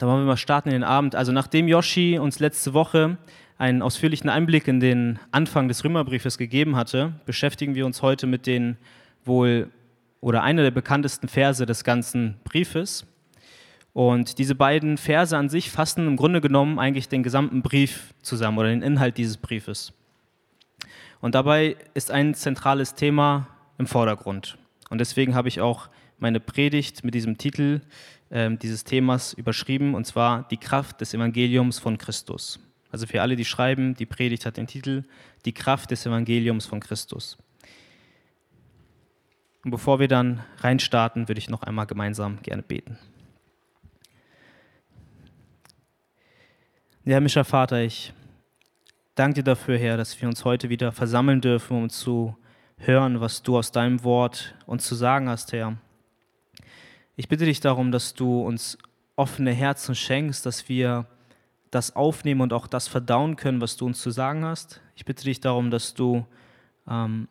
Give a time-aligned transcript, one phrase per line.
[0.00, 1.14] Da wollen wir mal starten in den Abend.
[1.14, 3.18] Also nachdem Yoshi uns letzte Woche
[3.58, 8.46] einen ausführlichen Einblick in den Anfang des Römerbriefes gegeben hatte, beschäftigen wir uns heute mit
[8.46, 8.78] den
[9.26, 9.68] wohl
[10.22, 13.04] oder einer der bekanntesten Verse des ganzen Briefes.
[13.92, 18.56] Und diese beiden Verse an sich fassen im Grunde genommen eigentlich den gesamten Brief zusammen
[18.56, 19.92] oder den Inhalt dieses Briefes.
[21.20, 24.56] Und dabei ist ein zentrales Thema im Vordergrund.
[24.88, 27.82] Und deswegen habe ich auch meine Predigt mit diesem Titel
[28.30, 32.58] äh, dieses Themas überschrieben, und zwar die Kraft des Evangeliums von Christus.
[32.90, 35.04] Also für alle, die schreiben, die Predigt hat den Titel
[35.44, 37.38] Die Kraft des Evangeliums von Christus.
[39.64, 42.98] Und bevor wir dann reinstarten, würde ich noch einmal gemeinsam gerne beten.
[47.04, 48.12] Ja, himmlischer Vater, ich
[49.14, 52.36] danke dir dafür, Herr, dass wir uns heute wieder versammeln dürfen, um zu
[52.78, 55.76] hören, was du aus deinem Wort uns zu sagen hast, Herr.
[57.20, 58.78] Ich bitte dich darum, dass du uns
[59.14, 61.04] offene Herzen schenkst, dass wir
[61.70, 64.80] das aufnehmen und auch das verdauen können, was du uns zu sagen hast.
[64.96, 66.24] Ich bitte dich darum, dass du
[66.88, 67.28] ähm,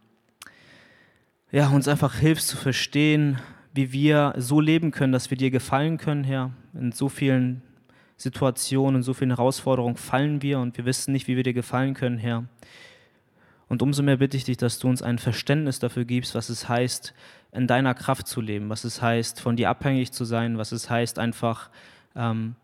[1.51, 3.39] ja, uns einfach hilfst zu verstehen,
[3.73, 6.51] wie wir so leben können, dass wir dir gefallen können, Herr.
[6.75, 7.63] In so vielen
[8.15, 11.95] Situationen, in so vielen Herausforderungen fallen wir und wir wissen nicht, wie wir dir gefallen
[11.95, 12.43] können, Herr.
[13.69, 16.67] Und umso mehr bitte ich dich, dass du uns ein Verständnis dafür gibst, was es
[16.67, 17.13] heißt,
[17.51, 20.89] in deiner Kraft zu leben, was es heißt, von dir abhängig zu sein, was es
[20.89, 21.69] heißt, einfach
[22.15, 22.55] ähm,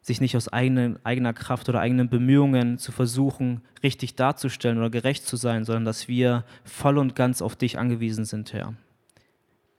[0.00, 5.26] sich nicht aus eigenen, eigener Kraft oder eigenen Bemühungen zu versuchen, richtig darzustellen oder gerecht
[5.26, 8.74] zu sein, sondern dass wir voll und ganz auf dich angewiesen sind, Herr.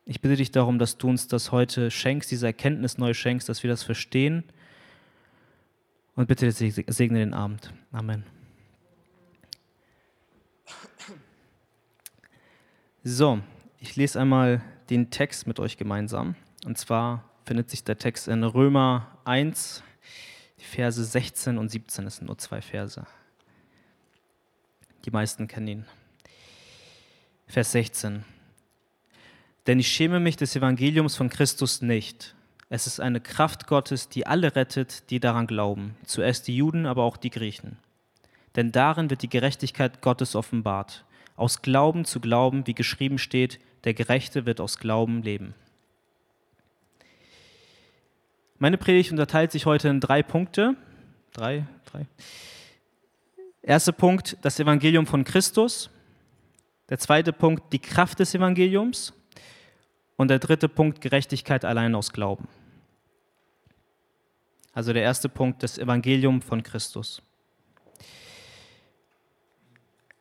[0.06, 3.64] Ich bitte dich darum, dass du uns das heute schenkst, diese Erkenntnis neu schenkst, dass
[3.64, 4.44] wir das verstehen.
[6.16, 7.74] Und bitte segne den Abend.
[7.92, 8.37] Amen.
[13.10, 13.40] So,
[13.80, 16.36] ich lese einmal den Text mit euch gemeinsam.
[16.66, 19.82] Und zwar findet sich der Text in Römer 1,
[20.60, 22.04] die Verse 16 und 17.
[22.04, 23.08] Das sind nur zwei Verse.
[25.06, 25.86] Die meisten kennen ihn.
[27.48, 28.26] Vers 16.
[29.68, 32.36] Denn ich schäme mich des Evangeliums von Christus nicht.
[32.68, 35.96] Es ist eine Kraft Gottes, die alle rettet, die daran glauben.
[36.04, 37.78] Zuerst die Juden, aber auch die Griechen.
[38.58, 41.06] Denn darin wird die Gerechtigkeit Gottes offenbart.
[41.38, 45.54] Aus Glauben zu Glauben, wie geschrieben steht, der Gerechte wird aus Glauben leben.
[48.58, 50.76] Meine Predigt unterteilt sich heute in drei Punkte.
[51.32, 52.08] Drei, drei.
[53.62, 55.92] Erster Punkt, das Evangelium von Christus.
[56.90, 59.14] Der zweite Punkt, die Kraft des Evangeliums.
[60.16, 62.48] Und der dritte Punkt, Gerechtigkeit allein aus Glauben.
[64.74, 67.22] Also der erste Punkt, das Evangelium von Christus.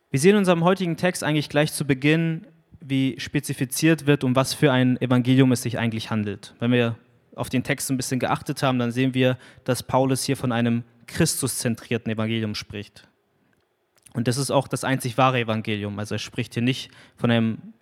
[0.09, 2.47] Wir sehen in unserem heutigen Text eigentlich gleich zu Beginn,
[2.79, 6.53] wie spezifiziert wird, um was für ein Evangelium es sich eigentlich handelt.
[6.59, 6.95] Wenn wir
[7.35, 10.83] auf den Text ein bisschen geachtet haben, dann sehen wir, dass Paulus hier von einem
[11.07, 13.07] Christuszentrierten Evangelium spricht.
[14.13, 15.99] Und das ist auch das einzig wahre Evangelium.
[15.99, 17.73] Also er spricht hier nicht von einem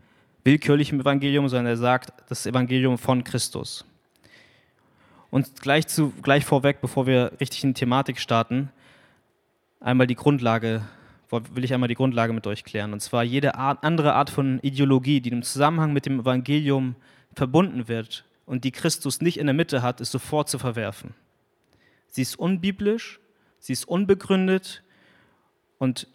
[0.44, 3.86] willkürlichen Evangelium, sondern er sagt das Evangelium von Christus.
[5.30, 8.70] Und gleich, zu, gleich vorweg, bevor wir richtig in die Thematik starten,
[9.80, 10.82] einmal die Grundlage,
[11.54, 12.94] will ich einmal die Grundlage mit euch klären.
[12.94, 16.96] Und zwar jede Art, andere Art von Ideologie, die im Zusammenhang mit dem Evangelium
[17.34, 21.14] verbunden wird, und die Christus nicht in der Mitte hat, ist sofort zu verwerfen.
[22.08, 23.20] Sie ist unbiblisch,
[23.60, 24.84] sie ist unbegründet
[25.80, 26.08] und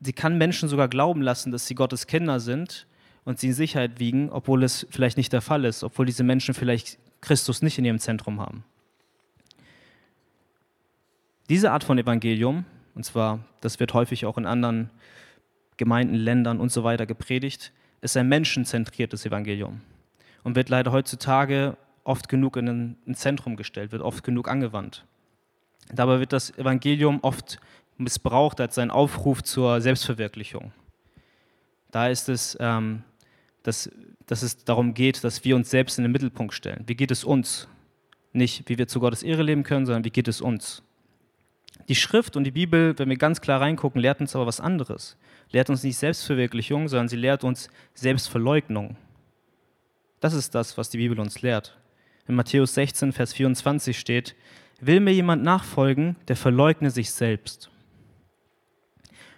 [0.00, 2.86] sie kann Menschen sogar glauben lassen, dass sie Gottes Kinder sind
[3.24, 6.54] und sie in Sicherheit wiegen, obwohl es vielleicht nicht der Fall ist, obwohl diese Menschen
[6.54, 8.64] vielleicht Christus nicht in ihrem Zentrum haben.
[11.48, 12.64] Diese Art von Evangelium,
[12.98, 14.90] und zwar, das wird häufig auch in anderen
[15.76, 19.82] Gemeinden, Ländern und so weiter gepredigt, ist ein menschenzentriertes Evangelium
[20.42, 25.04] und wird leider heutzutage oft genug in ein Zentrum gestellt, wird oft genug angewandt.
[25.94, 27.60] Dabei wird das Evangelium oft
[27.98, 30.72] missbraucht als ein Aufruf zur Selbstverwirklichung.
[31.92, 33.04] Da ist es, ähm,
[33.62, 33.88] dass,
[34.26, 36.82] dass es darum geht, dass wir uns selbst in den Mittelpunkt stellen.
[36.88, 37.68] Wie geht es uns?
[38.32, 40.82] Nicht, wie wir zu Gottes Ehre leben können, sondern wie geht es uns?
[41.88, 45.16] Die Schrift und die Bibel, wenn wir ganz klar reingucken, lehrt uns aber was anderes.
[45.50, 48.96] Lehrt uns nicht Selbstverwirklichung, sondern sie lehrt uns Selbstverleugnung.
[50.20, 51.78] Das ist das, was die Bibel uns lehrt.
[52.26, 54.36] In Matthäus 16, Vers 24 steht,
[54.80, 57.70] will mir jemand nachfolgen, der verleugne sich selbst.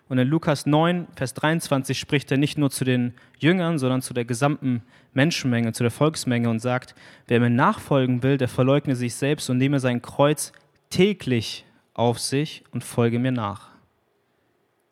[0.09, 4.13] Und in Lukas 9, Vers 23 spricht er nicht nur zu den Jüngern, sondern zu
[4.13, 4.83] der gesamten
[5.15, 6.97] Menschenmenge, zu der Volksmenge und sagt,
[7.29, 10.53] wer mir nachfolgen will, der verleugne sich selbst und nehme sein Kreuz
[10.91, 11.65] täglich
[11.95, 13.69] auf sich und folge mir nach.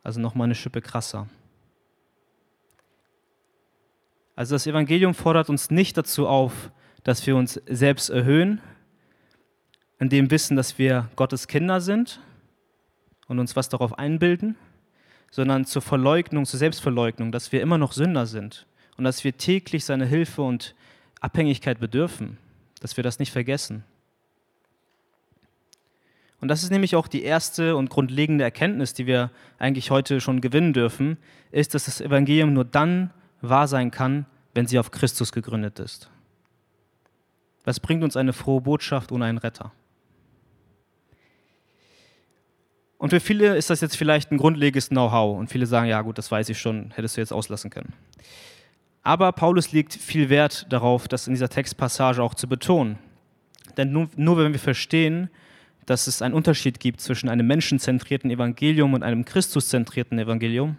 [0.03, 1.29] Also nochmal eine Schippe krasser.
[4.37, 6.71] Also das Evangelium fordert uns nicht dazu auf,
[7.03, 8.61] dass wir uns selbst erhöhen,
[9.99, 12.21] in dem Wissen, dass wir Gottes Kinder sind
[13.27, 14.57] und uns was darauf einbilden,
[15.31, 18.67] sondern zur Verleugnung, zur Selbstverleugnung, dass wir immer noch Sünder sind
[18.97, 20.75] und dass wir täglich seine Hilfe und
[21.21, 22.39] Abhängigkeit bedürfen,
[22.81, 23.85] dass wir das nicht vergessen.
[26.41, 30.41] Und das ist nämlich auch die erste und grundlegende Erkenntnis, die wir eigentlich heute schon
[30.41, 31.17] gewinnen dürfen,
[31.51, 36.11] ist, dass das Evangelium nur dann wahr sein kann, wenn sie auf Christus gegründet ist.
[37.65, 39.73] Was bringt uns eine frohe Botschaft ohne einen Retter?
[42.99, 46.19] Und für viele ist das jetzt vielleicht ein grundlegendes Know-how und viele sagen, ja gut,
[46.19, 47.95] das weiß ich schon, hättest du jetzt auslassen können.
[49.03, 52.99] Aber Paulus legt viel Wert darauf, das in dieser Textpassage auch zu betonen.
[53.77, 55.31] Denn nur, nur wenn wir verstehen,
[55.89, 60.77] dass es einen Unterschied gibt zwischen einem menschenzentrierten Evangelium und einem Christuszentrierten Evangelium,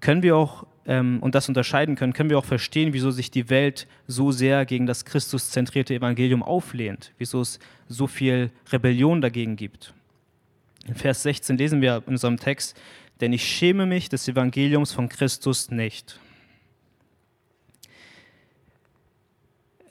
[0.00, 3.50] können wir auch ähm, und das unterscheiden können, können wir auch verstehen, wieso sich die
[3.50, 7.58] Welt so sehr gegen das Christuszentrierte Evangelium auflehnt, wieso es
[7.88, 9.92] so viel Rebellion dagegen gibt.
[10.86, 12.76] In Vers 16 lesen wir in unserem Text,
[13.20, 16.18] denn ich schäme mich des Evangeliums von Christus nicht.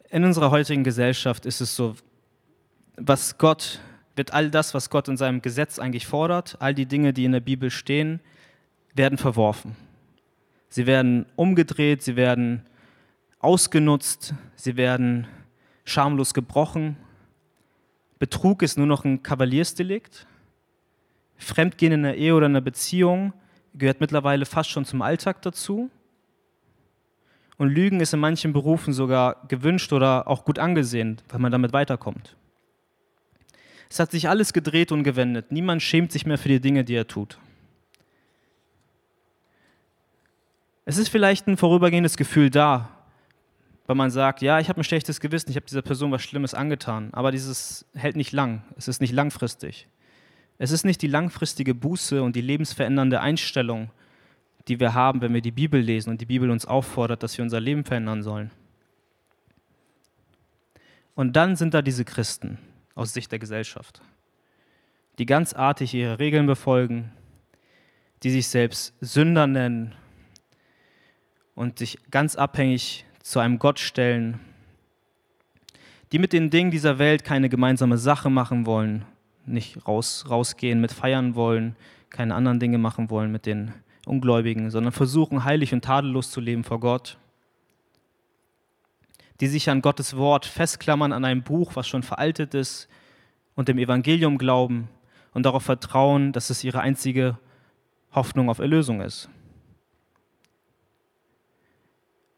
[0.10, 1.96] In unserer heutigen Gesellschaft ist es so,
[2.98, 3.80] was Gott,
[4.16, 7.32] wird all das, was Gott in seinem Gesetz eigentlich fordert, all die Dinge, die in
[7.32, 8.20] der Bibel stehen,
[8.94, 9.76] werden verworfen.
[10.70, 12.66] Sie werden umgedreht, sie werden
[13.40, 15.28] ausgenutzt, sie werden
[15.84, 16.98] schamlos gebrochen.
[18.20, 20.28] Betrug ist nur noch ein Kavaliersdelikt.
[21.38, 23.34] Fremdgehen in einer Ehe oder einer Beziehung
[23.74, 25.90] gehört mittlerweile fast schon zum Alltag dazu.
[27.58, 31.74] Und Lügen ist in manchen Berufen sogar gewünscht oder auch gut angesehen, weil man damit
[31.74, 32.36] weiterkommt.
[33.92, 35.52] Es hat sich alles gedreht und gewendet.
[35.52, 37.38] Niemand schämt sich mehr für die Dinge, die er tut.
[40.86, 42.90] Es ist vielleicht ein vorübergehendes Gefühl da,
[43.88, 46.54] weil man sagt, ja, ich habe ein schlechtes Gewissen, ich habe dieser Person was Schlimmes
[46.54, 49.90] angetan, aber dieses hält nicht lang, es ist nicht langfristig.
[50.58, 53.92] Es ist nicht die langfristige Buße und die lebensverändernde Einstellung,
[54.70, 57.44] die wir haben, wenn wir die Bibel lesen und die Bibel uns auffordert, dass wir
[57.44, 58.52] unser Leben verändern sollen.
[61.14, 62.58] Und dann sind da diese Christen
[62.96, 64.02] aus Sicht der Gesellschaft,
[65.18, 67.12] die ganz artig ihre Regeln befolgen,
[68.24, 69.96] die sich selbst Sünder nennen
[71.56, 74.40] und sich ganz abhängig zu einem Gott stellen,
[76.12, 79.06] die mit den Dingen dieser Welt keine gemeinsame Sache machen wollen,
[79.46, 81.76] nicht raus, rausgehen mit feiern wollen,
[82.10, 83.74] keine anderen Dinge machen wollen mit den
[84.06, 87.18] Ungläubigen, sondern versuchen heilig und tadellos zu leben vor Gott.
[89.42, 92.88] Die sich an Gottes Wort festklammern, an einem Buch, was schon veraltet ist,
[93.56, 94.88] und dem Evangelium glauben
[95.34, 97.38] und darauf vertrauen, dass es ihre einzige
[98.14, 99.30] Hoffnung auf Erlösung ist.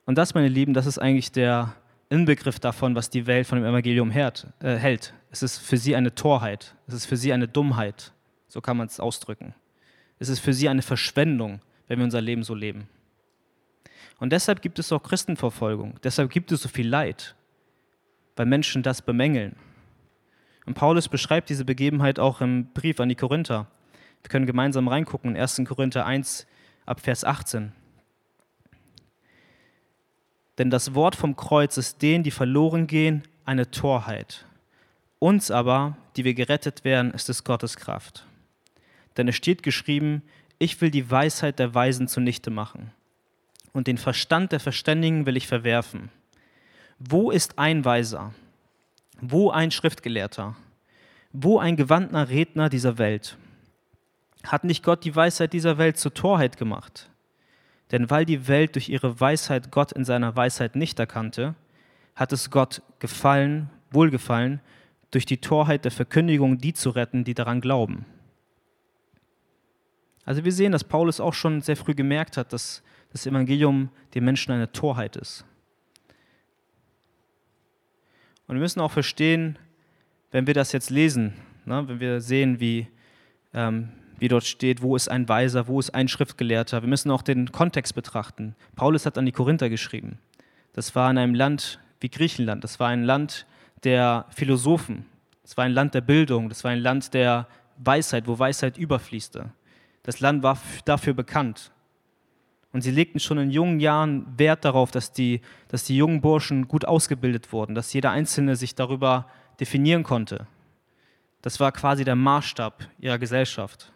[0.06, 1.76] Und das, meine Lieben, das ist eigentlich der
[2.10, 4.48] Inbegriff davon, was die Welt von dem Evangelium hält.
[4.60, 5.14] Äh, hält.
[5.32, 8.14] Es ist für sie eine Torheit, es ist für sie eine Dummheit,
[8.48, 9.56] so kann man es ausdrücken.
[10.20, 12.88] Es ist für sie eine Verschwendung, wenn wir unser Leben so leben.
[14.24, 17.36] Und deshalb gibt es auch Christenverfolgung, deshalb gibt es so viel Leid,
[18.38, 19.58] weil Menschen das bemängeln.
[20.66, 23.68] Und Paulus beschreibt diese Begebenheit auch im Brief an die Korinther.
[24.22, 25.64] Wir können gemeinsam reingucken in 1.
[25.66, 26.48] Korinther 1
[26.86, 27.74] ab Vers 18.
[30.58, 34.46] Denn das Wort vom Kreuz ist denen, die verloren gehen, eine Torheit.
[35.20, 38.26] Uns aber, die wir gerettet werden, ist es Gottes Kraft.
[39.18, 40.22] Denn es steht geschrieben,
[40.60, 42.94] ich will die Weisheit der Weisen zunichte machen
[43.74, 46.10] und den Verstand der Verständigen will ich verwerfen.
[47.00, 48.34] Wo ist ein Weiser?
[49.20, 50.56] Wo ein Schriftgelehrter?
[51.34, 53.38] Wo ein gewandter Redner dieser Welt?
[54.44, 57.10] Hat nicht Gott die Weisheit dieser Welt zur Torheit gemacht?
[57.92, 61.56] Denn weil die Welt durch ihre Weisheit Gott in seiner Weisheit nicht erkannte,
[62.16, 64.62] hat es Gott gefallen, wohlgefallen,
[65.12, 68.06] durch die Torheit der Verkündigung die zu retten, die daran glauben.
[70.26, 72.82] Also wir sehen, dass Paulus auch schon sehr früh gemerkt hat, dass
[73.14, 75.46] das Evangelium den Menschen eine Torheit ist.
[78.48, 79.58] Und wir müssen auch verstehen,
[80.32, 81.34] wenn wir das jetzt lesen,
[81.66, 82.88] ne, wenn wir sehen, wie,
[83.54, 86.82] ähm, wie dort steht, wo ist ein Weiser, wo ist ein Schriftgelehrter.
[86.82, 88.56] Wir müssen auch den Kontext betrachten.
[88.76, 90.18] Paulus hat an die Korinther geschrieben.
[90.74, 92.64] Das war in einem Land wie Griechenland.
[92.64, 93.46] Das war ein Land
[93.84, 95.06] der Philosophen.
[95.44, 96.50] Das war ein Land der Bildung.
[96.50, 99.52] Das war ein Land der Weisheit, wo Weisheit überfließte.
[100.02, 101.73] Das Land war dafür bekannt.
[102.74, 106.68] Und sie legten schon in jungen Jahren Wert darauf, dass die, dass die jungen Burschen
[106.68, 109.28] gut ausgebildet wurden, dass jeder Einzelne sich darüber
[109.60, 110.48] definieren konnte.
[111.44, 113.94] Das war quasi der Maßstab ihrer Gesellschaft.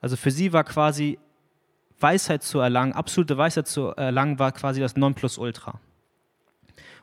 [0.00, 1.18] Also für sie war quasi
[1.98, 5.78] Weisheit zu erlangen, absolute Weisheit zu erlangen, war quasi das Nonplusultra.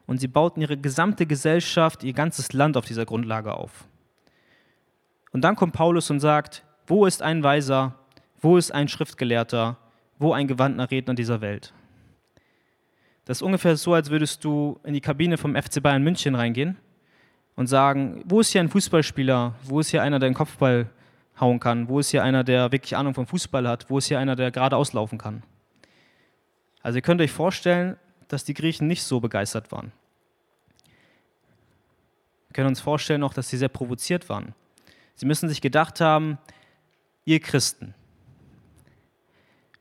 [0.07, 3.87] und sie bauten ihre gesamte Gesellschaft, ihr ganzes Land auf dieser Grundlage auf.
[5.31, 7.93] Und dann kommt Paulus und sagt, wo ist ein Weiser,
[8.39, 9.77] wo ist ein Schriftgelehrter,
[10.19, 11.73] wo ein gewandter Redner dieser Welt?
[13.25, 16.77] Das ist ungefähr so, als würdest du in die Kabine vom FC Bayern München reingehen
[17.55, 20.89] und sagen, wo ist hier ein Fußballspieler, wo ist hier einer, der den Kopfball
[21.39, 24.19] hauen kann, wo ist hier einer, der wirklich Ahnung vom Fußball hat, wo ist hier
[24.19, 25.43] einer, der gerade auslaufen kann.
[26.81, 27.97] Also ihr könnt euch vorstellen,
[28.27, 29.91] dass die Griechen nicht so begeistert waren.
[32.47, 34.53] Wir können uns vorstellen auch, dass sie sehr provoziert waren.
[35.15, 36.37] Sie müssen sich gedacht haben,
[37.25, 37.93] ihr Christen,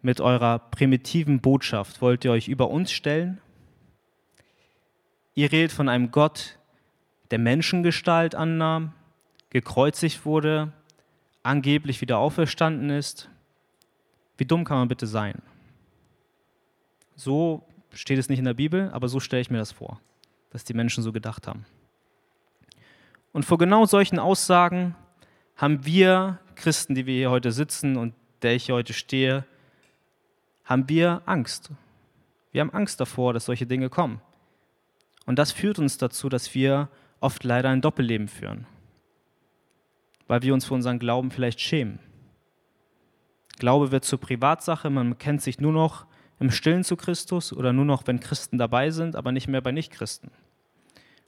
[0.06, 3.40] mit eurer primitiven Botschaft wollt ihr euch über uns stellen?
[5.34, 6.60] Ihr redet von einem Gott,
[7.32, 8.92] der Menschengestalt annahm,
[9.50, 10.72] gekreuzigt wurde,
[11.42, 13.28] angeblich wieder auferstanden ist.
[14.38, 15.42] Wie dumm kann man bitte sein?
[17.16, 20.00] So steht es nicht in der Bibel, aber so stelle ich mir das vor,
[20.50, 21.66] dass die Menschen so gedacht haben.
[23.32, 24.94] Und vor genau solchen Aussagen
[25.56, 29.44] haben wir Christen, die wir hier heute sitzen und der ich hier heute stehe,
[30.66, 31.70] haben wir Angst.
[32.52, 34.20] Wir haben Angst davor, dass solche Dinge kommen.
[35.24, 36.88] Und das führt uns dazu, dass wir
[37.20, 38.66] oft leider ein Doppelleben führen,
[40.26, 41.98] weil wir uns für unseren Glauben vielleicht schämen.
[43.58, 46.06] Glaube wird zur Privatsache, man kennt sich nur noch
[46.38, 49.72] im Stillen zu Christus oder nur noch, wenn Christen dabei sind, aber nicht mehr bei
[49.72, 50.30] Nichtchristen.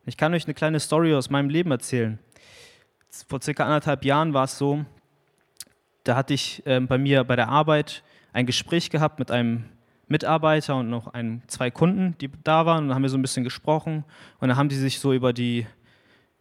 [0.04, 2.18] Ich kann euch eine kleine Story aus meinem Leben erzählen.
[3.28, 4.84] Vor circa anderthalb Jahren war es so,
[6.04, 8.02] da hatte ich äh, bei mir bei der Arbeit
[8.38, 9.64] ein Gespräch gehabt mit einem
[10.06, 12.84] Mitarbeiter und noch ein, zwei Kunden, die da waren.
[12.84, 14.04] Und dann haben wir so ein bisschen gesprochen.
[14.38, 15.66] Und dann haben die sich so über, die,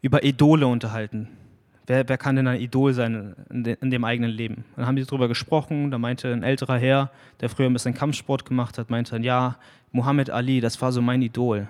[0.02, 1.28] über Idole unterhalten.
[1.88, 4.58] Wer, wer kann denn ein Idol sein in, de, in dem eigenen Leben?
[4.58, 5.90] Und dann haben die darüber gesprochen.
[5.90, 7.12] Da meinte ein älterer Herr,
[7.42, 9.58] der früher ein bisschen Kampfsport gemacht hat, meinte dann, ja,
[9.92, 11.68] Muhammad Ali, das war so mein Idol.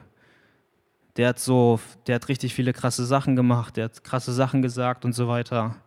[1.16, 5.06] Der hat so, der hat richtig viele krasse Sachen gemacht, der hat krasse Sachen gesagt
[5.06, 5.78] und so weiter.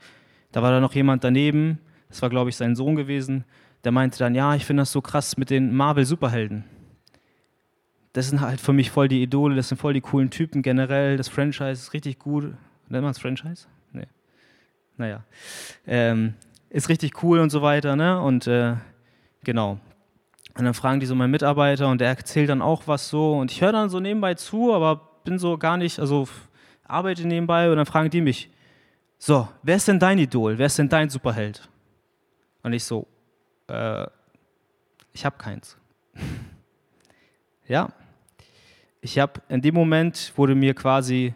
[0.50, 1.78] Da war da noch jemand daneben,
[2.08, 3.44] das war, glaube ich, sein Sohn gewesen,
[3.84, 6.64] der meinte dann, ja, ich finde das so krass mit den Marvel-Superhelden.
[8.12, 11.16] Das sind halt für mich voll die Idole, das sind voll die coolen Typen generell.
[11.16, 12.44] Das Franchise ist richtig gut.
[12.88, 13.66] Nennt man es Franchise?
[13.92, 14.08] Nee.
[14.96, 15.22] Naja.
[15.86, 16.34] Ähm,
[16.70, 18.20] ist richtig cool und so weiter, ne?
[18.20, 18.74] Und äh,
[19.44, 19.78] genau.
[20.58, 23.38] Und dann fragen die so meinen Mitarbeiter und der erzählt dann auch was so.
[23.38, 26.28] Und ich höre dann so nebenbei zu, aber bin so gar nicht, also
[26.84, 28.50] arbeite nebenbei und dann fragen die mich,
[29.18, 30.58] so, wer ist denn dein Idol?
[30.58, 31.68] Wer ist denn dein Superheld?
[32.62, 33.06] Und ich so,
[33.70, 34.06] äh,
[35.12, 35.76] ich habe keins.
[37.68, 37.88] ja,
[39.00, 41.34] ich habe in dem Moment wurde mir quasi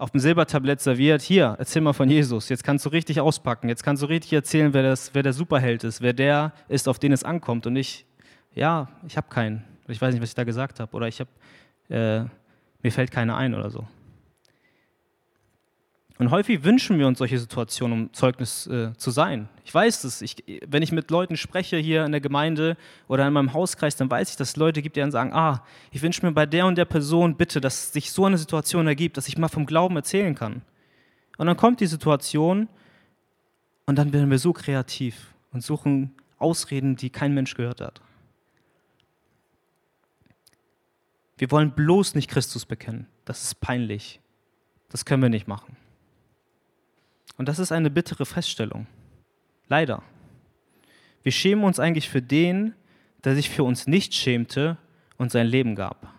[0.00, 3.84] auf dem Silbertablett serviert, hier, erzähl mal von Jesus, jetzt kannst du richtig auspacken, jetzt
[3.84, 7.12] kannst du richtig erzählen, wer, das, wer der Superheld ist, wer der ist, auf den
[7.12, 7.66] es ankommt.
[7.66, 8.06] Und ich,
[8.54, 9.62] ja, ich habe keinen.
[9.88, 10.96] Ich weiß nicht, was ich da gesagt habe.
[10.96, 11.30] Oder ich habe,
[11.90, 12.24] äh,
[12.82, 13.86] mir fällt keiner ein oder so.
[16.20, 19.48] Und häufig wünschen wir uns solche Situationen, um Zeugnis äh, zu sein.
[19.64, 20.20] Ich weiß es.
[20.20, 20.36] Ich,
[20.66, 22.76] wenn ich mit Leuten spreche hier in der Gemeinde
[23.08, 25.64] oder in meinem Hauskreis, dann weiß ich, dass es Leute gibt, die dann sagen, ah,
[25.90, 29.16] ich wünsche mir bei der und der Person bitte, dass sich so eine Situation ergibt,
[29.16, 30.60] dass ich mal vom Glauben erzählen kann.
[31.38, 32.68] Und dann kommt die Situation
[33.86, 38.02] und dann werden wir so kreativ und suchen Ausreden, die kein Mensch gehört hat.
[41.38, 43.06] Wir wollen bloß nicht Christus bekennen.
[43.24, 44.20] Das ist peinlich.
[44.90, 45.79] Das können wir nicht machen.
[47.40, 48.86] Und das ist eine bittere Feststellung.
[49.66, 50.02] Leider.
[51.22, 52.74] Wir schämen uns eigentlich für den,
[53.24, 54.76] der sich für uns nicht schämte
[55.16, 56.12] und sein Leben gab.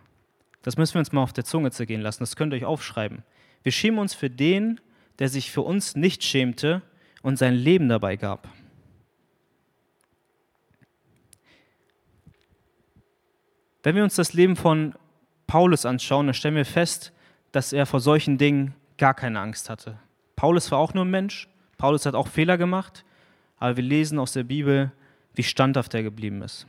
[0.63, 2.23] Das müssen wir uns mal auf der Zunge zergehen lassen.
[2.23, 3.21] Das könnt ihr euch aufschreiben.
[3.61, 4.81] Wir schämen uns für den,
[5.19, 6.81] der sich für uns nicht schämte
[7.21, 8.49] und sein Leben dabei gab.
[13.83, 14.95] Wenn wir uns das Leben von
[15.45, 17.13] Paulus anschauen, dann stellen wir fest,
[17.51, 19.99] dass er vor solchen Dingen gar keine Angst hatte.
[20.41, 21.47] Paulus war auch nur ein Mensch.
[21.77, 23.05] Paulus hat auch Fehler gemacht.
[23.59, 24.91] Aber wir lesen aus der Bibel,
[25.35, 26.65] wie standhaft er geblieben ist.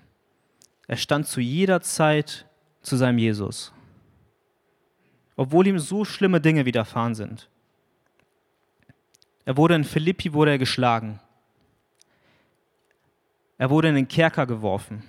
[0.89, 2.45] Er stand zu jeder Zeit
[2.83, 3.73] zu seinem Jesus.
[5.37, 7.49] Obwohl ihm so schlimme Dinge widerfahren sind.
[9.47, 11.19] Er wurde in Philippi wurde er geschlagen.
[13.57, 15.03] Er wurde in den Kerker geworfen.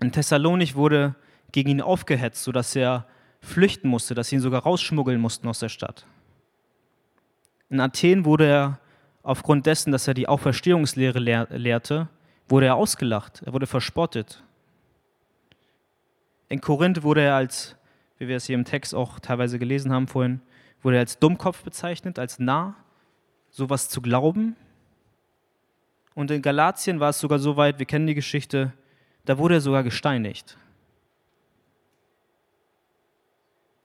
[0.00, 1.16] In Thessalonik wurde
[1.52, 3.06] gegen ihn aufgehetzt, sodass er
[3.42, 6.06] flüchten musste, dass sie ihn sogar rausschmuggeln mussten aus der Stadt.
[7.74, 8.78] In Athen wurde er
[9.24, 12.06] aufgrund dessen, dass er die Auferstehungslehre lehr lehrte,
[12.48, 14.44] wurde er ausgelacht, er wurde verspottet.
[16.48, 17.74] In Korinth wurde er als,
[18.18, 20.40] wie wir es hier im Text auch teilweise gelesen haben vorhin,
[20.82, 22.76] wurde er als Dummkopf bezeichnet, als nah,
[23.50, 24.54] sowas zu glauben.
[26.14, 28.72] Und in Galatien war es sogar so weit, wir kennen die Geschichte,
[29.24, 30.56] da wurde er sogar gesteinigt.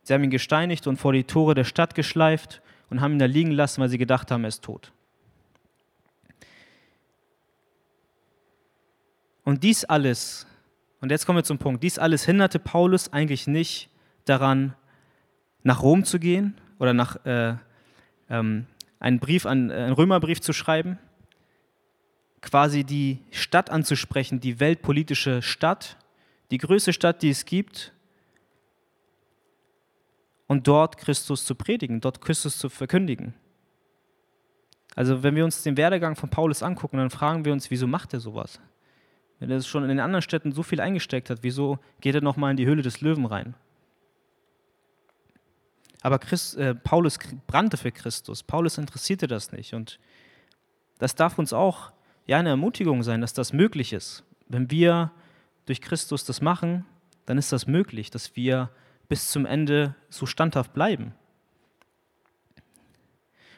[0.03, 3.25] Sie haben ihn gesteinigt und vor die Tore der Stadt geschleift und haben ihn da
[3.25, 4.91] liegen lassen, weil sie gedacht haben, er ist tot.
[9.43, 10.45] Und dies alles,
[11.01, 13.89] und jetzt kommen wir zum Punkt, dies alles hinderte Paulus eigentlich nicht
[14.25, 14.75] daran,
[15.63, 17.55] nach Rom zu gehen oder nach äh,
[18.29, 18.67] ähm,
[18.99, 20.99] einen Brief an, äh, einen Römerbrief zu schreiben,
[22.41, 25.97] quasi die Stadt anzusprechen, die weltpolitische Stadt,
[26.51, 27.93] die größte Stadt, die es gibt,
[30.49, 33.35] und dort Christus zu predigen, dort Christus zu verkündigen.
[34.95, 38.13] Also wenn wir uns den Werdegang von Paulus angucken, dann fragen wir uns, wieso macht
[38.13, 38.59] er sowas?
[39.37, 42.51] Wenn er schon in den anderen Städten so viel eingesteckt hat, wieso geht er nochmal
[42.51, 43.53] in die Höhle des Löwen rein?
[46.01, 48.41] Aber Christ, äh, Paulus brannte für Christus.
[48.41, 49.75] Paulus interessierte das nicht.
[49.75, 49.99] Und
[50.97, 51.91] das darf uns auch
[52.25, 54.23] ja, eine Ermutigung sein, dass das möglich ist.
[54.47, 55.11] Wenn wir
[55.67, 56.85] durch Christus das machen,
[57.27, 58.71] dann ist das möglich, dass wir
[59.09, 61.13] bis zum Ende so standhaft bleiben.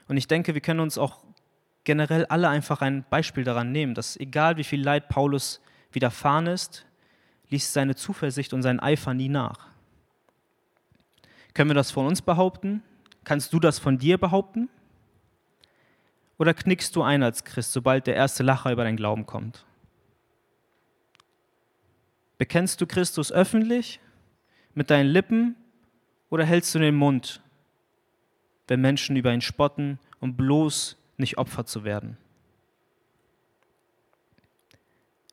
[0.07, 1.23] Und ich denke, wir können uns auch
[1.83, 6.85] generell alle einfach ein Beispiel daran nehmen, dass egal wie viel Leid Paulus widerfahren ist,
[7.49, 9.67] ließ seine Zuversicht und sein Eifer nie nach.
[11.53, 12.81] Können wir das von uns behaupten?
[13.23, 14.69] Kannst du das von dir behaupten?
[16.37, 19.65] Oder knickst du ein als Christ, sobald der erste Lacher über dein Glauben kommt?
[22.37, 23.99] Bekennst du Christus öffentlich
[24.73, 25.55] mit deinen Lippen
[26.29, 27.41] oder hältst du den Mund,
[28.67, 32.17] wenn Menschen über ihn spotten, um bloß nicht Opfer zu werden?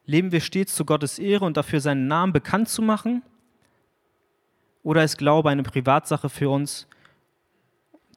[0.07, 3.23] Leben wir stets zu Gottes Ehre und dafür seinen Namen bekannt zu machen?
[4.83, 6.89] Oder ist Glaube eine Privatsache für uns,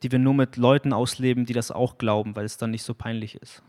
[0.02, 2.94] die wir nur mit Leuten ausleben, die das auch glauben, weil es dann nicht so
[2.94, 3.62] peinlich ist?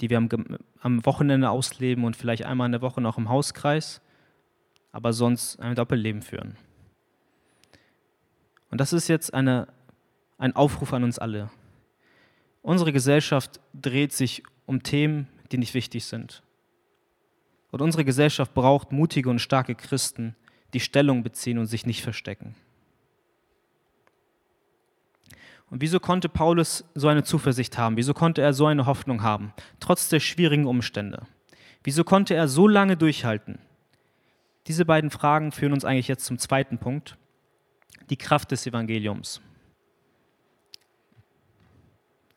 [0.00, 0.28] Die wir am,
[0.80, 4.00] am Wochenende ausleben und vielleicht einmal in der Woche noch im Hauskreis,
[4.92, 6.56] aber sonst ein Doppelleben führen.
[8.70, 9.68] Und das ist jetzt eine,
[10.38, 11.50] ein Aufruf an uns alle.
[12.62, 16.42] Unsere Gesellschaft dreht sich um Themen, die nicht wichtig sind.
[17.70, 20.34] Und unsere Gesellschaft braucht mutige und starke Christen,
[20.74, 22.54] die Stellung beziehen und sich nicht verstecken.
[25.70, 27.96] Und wieso konnte Paulus so eine Zuversicht haben?
[27.96, 31.26] Wieso konnte er so eine Hoffnung haben, trotz der schwierigen Umstände?
[31.84, 33.58] Wieso konnte er so lange durchhalten?
[34.68, 37.16] Diese beiden Fragen führen uns eigentlich jetzt zum zweiten Punkt,
[38.10, 39.40] die Kraft des Evangeliums.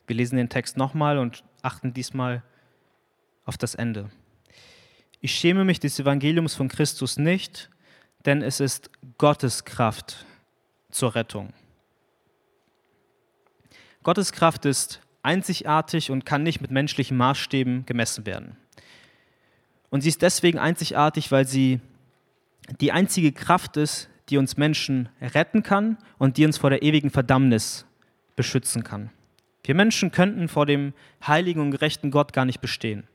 [0.08, 2.42] Wir lesen den Text nochmal und achten diesmal
[3.44, 4.10] auf das Ende.
[5.20, 7.70] Ich schäme mich des Evangeliums von Christus nicht,
[8.26, 10.26] denn es ist Gottes Kraft
[10.90, 11.52] zur Rettung.
[14.04, 18.56] Gottes Kraft ist einzigartig und kann nicht mit menschlichen Maßstäben gemessen werden.
[19.90, 21.82] Und sie ist deswegen einzigartig, weil sie
[22.80, 27.10] die einzige Kraft ist, die uns Menschen retten kann und die uns vor der ewigen
[27.10, 27.86] Verdammnis
[28.36, 29.10] beschützen kann.
[29.64, 30.94] Wir Menschen könnten vor dem
[31.26, 33.08] heiligen und gerechten Gott gar nicht bestehen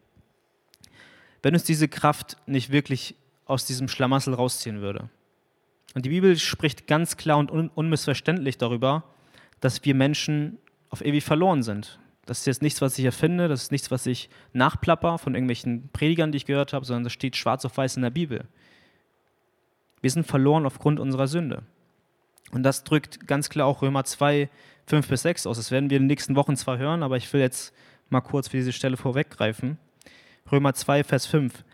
[1.46, 5.08] wenn uns diese Kraft nicht wirklich aus diesem Schlamassel rausziehen würde.
[5.94, 9.04] Und die Bibel spricht ganz klar und un unmissverständlich darüber,
[9.60, 10.58] dass wir Menschen
[10.90, 12.00] auf ewig verloren sind.
[12.24, 15.88] Das ist jetzt nichts, was ich erfinde, das ist nichts, was ich nachplapper von irgendwelchen
[15.92, 18.46] Predigern, die ich gehört habe, sondern das steht schwarz auf weiß in der Bibel.
[20.00, 21.62] Wir sind verloren aufgrund unserer Sünde.
[22.52, 24.48] Und das drückt ganz klar auch Römer 2,
[24.86, 25.56] 5 bis 6 aus.
[25.56, 27.74] Das werden wir in den nächsten Wochen zwar hören, aber ich will jetzt
[28.08, 29.78] mal kurz für diese Stelle vorweggreifen.
[30.50, 31.64] Römer 2, Vers 5.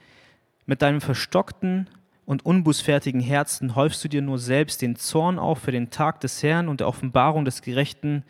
[0.64, 1.90] Mit deinem verstockten
[2.24, 6.42] und unbußfertigen Herzen häufst du dir nur selbst den Zorn auf für den Tag des
[6.42, 8.24] Herrn und der Offenbarung des gerechten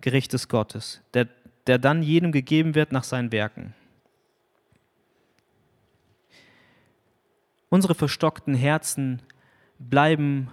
[0.00, 1.28] Gerichtes Gottes, der,
[1.66, 3.74] der dann jedem gegeben wird nach seinen Werken.
[7.68, 9.22] Unsere verstockten Herzen
[9.90, 10.50] bleiben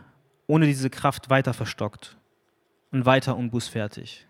[0.47, 2.17] ohne diese Kraft weiter verstockt
[2.91, 4.25] und weiter unbußfertig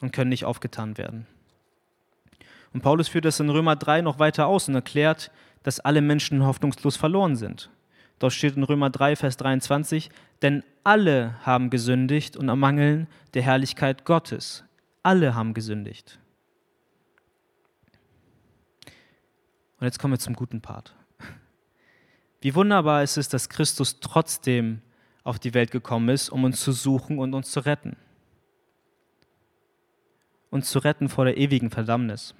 [0.00, 1.26] und können nicht aufgetan werden.
[2.72, 5.30] Und Paulus führt das in Römer 3 noch weiter aus und erklärt,
[5.62, 7.70] dass alle Menschen hoffnungslos verloren sind.
[8.18, 10.10] Dort steht in Römer 3, Vers 23,
[10.42, 14.64] denn alle haben gesündigt und ermangeln der Herrlichkeit Gottes.
[15.02, 16.18] Alle haben gesündigt.
[19.78, 20.94] Und jetzt kommen wir zum guten Part.
[22.40, 24.80] Wie wunderbar ist es, dass Christus trotzdem
[25.24, 27.96] auf die Welt gekommen ist, um uns zu suchen und uns zu retten.
[30.50, 32.34] Uns zu retten vor der ewigen Verdammnis.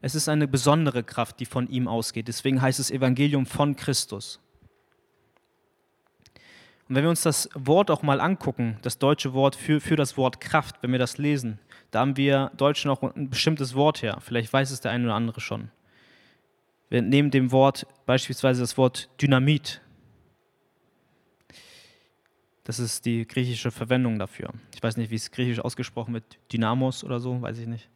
[0.00, 2.28] Es ist eine besondere Kraft, die von ihm ausgeht.
[2.28, 4.40] Deswegen heißt es Evangelium von Christus.
[6.88, 10.16] Und wenn wir uns das Wort auch mal angucken, das deutsche Wort für, für das
[10.16, 11.58] Wort Kraft, wenn wir das lesen,
[11.90, 14.18] da haben wir Deutschen auch ein bestimmtes Wort her.
[14.20, 15.70] Vielleicht weiß es der eine oder andere schon.
[16.90, 19.80] Wir nehmen dem Wort beispielsweise das Wort Dynamit.
[22.64, 24.50] Das ist die griechische Verwendung dafür.
[24.74, 27.88] Ich weiß nicht, wie es griechisch ausgesprochen wird, Dynamos oder so, weiß ich nicht.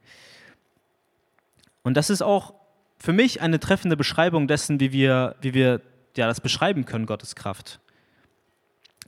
[1.83, 2.55] Und das ist auch
[2.99, 5.81] für mich eine treffende Beschreibung dessen, wie wir, wie wir
[6.17, 7.81] ja, das beschreiben können, Gottes Kraft.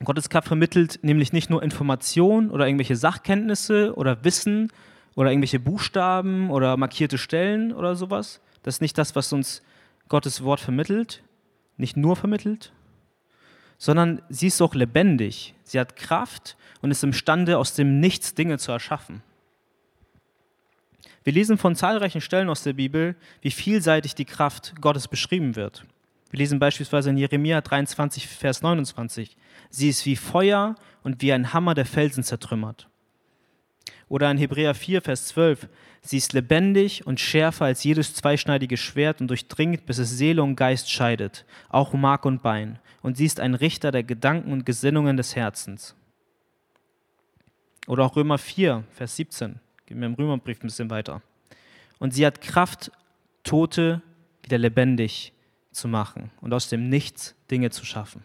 [0.03, 4.73] Gottes Kraft vermittelt nämlich nicht nur Information oder irgendwelche Sachkenntnisse oder Wissen
[5.15, 8.41] oder irgendwelche Buchstaben oder markierte Stellen oder sowas.
[8.65, 9.63] Das ist nicht das, was uns
[10.15, 11.25] Gottes Wort vermittelt,
[11.77, 12.73] nicht nur vermittelt,
[13.79, 15.57] sondern sie ist auch lebendig.
[15.65, 19.25] Sie hat Kraft und ist imstande, aus dem Nichts Dinge zu erschaffen.
[21.25, 25.85] Wir lesen von zahlreichen Stellen aus der Bibel, wie vielseitig die Kraft Gottes beschrieben wird.
[26.31, 29.37] Wir lesen beispielsweise in Jeremia 23, Vers 29.
[29.69, 32.89] Sie ist wie Feuer und wie ein Hammer, der Felsen zertrümmert.
[34.15, 35.67] Oder in Hebräer 4, Vers 12.
[36.01, 40.55] Sie ist lebendig und schärfer als jedes zweischneidige Schwert und durchdringt, bis es Seele und
[40.55, 42.79] Geist scheidet, auch Mark und Bein.
[43.03, 45.97] Und sie ist ein Richter der Gedanken und Gesinnungen des Herzens.
[47.89, 49.59] Oder auch Römer 4, Vers 17.
[49.85, 51.21] Gehen wir im Römerbrief ein bisschen weiter.
[51.99, 52.93] Und sie hat Kraft,
[53.43, 54.01] Tote
[54.45, 55.33] wieder lebendig
[55.73, 58.23] zu machen und aus dem Nichts Dinge zu schaffen.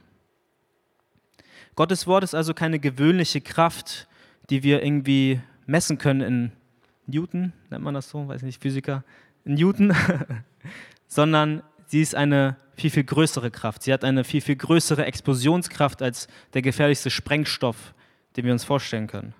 [1.74, 4.08] Gottes Wort ist also keine gewöhnliche Kraft,
[4.52, 6.52] die wir irgendwie messen können in
[7.06, 9.04] Newton, nennt man das so, weiß nicht, Physiker,
[9.46, 9.96] in Newton,
[11.08, 13.84] sondern sie ist eine viel, viel größere Kraft.
[13.84, 17.94] Sie hat eine viel, viel größere Explosionskraft als der gefährlichste Sprengstoff,
[18.36, 19.34] den wir uns vorstellen können.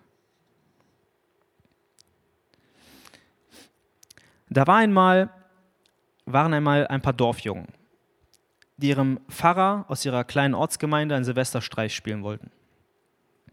[4.50, 5.30] Da war einmal,
[6.26, 7.68] waren einmal ein paar Dorfjungen,
[8.78, 12.52] die ihrem Pfarrer aus ihrer kleinen Ortsgemeinde einen Silvesterstreich spielen wollten.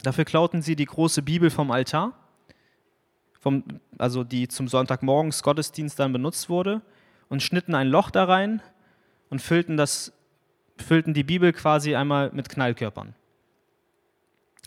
[0.02, 2.14] Dafür klauten sie die große Bibel vom Altar,
[3.46, 3.62] vom,
[3.96, 6.82] also die zum Sonntagmorgens Gottesdienst dann benutzt wurde,
[7.28, 8.60] und schnitten ein Loch da rein
[9.30, 10.12] und füllten, das,
[10.76, 13.14] füllten die Bibel quasi einmal mit Knallkörpern.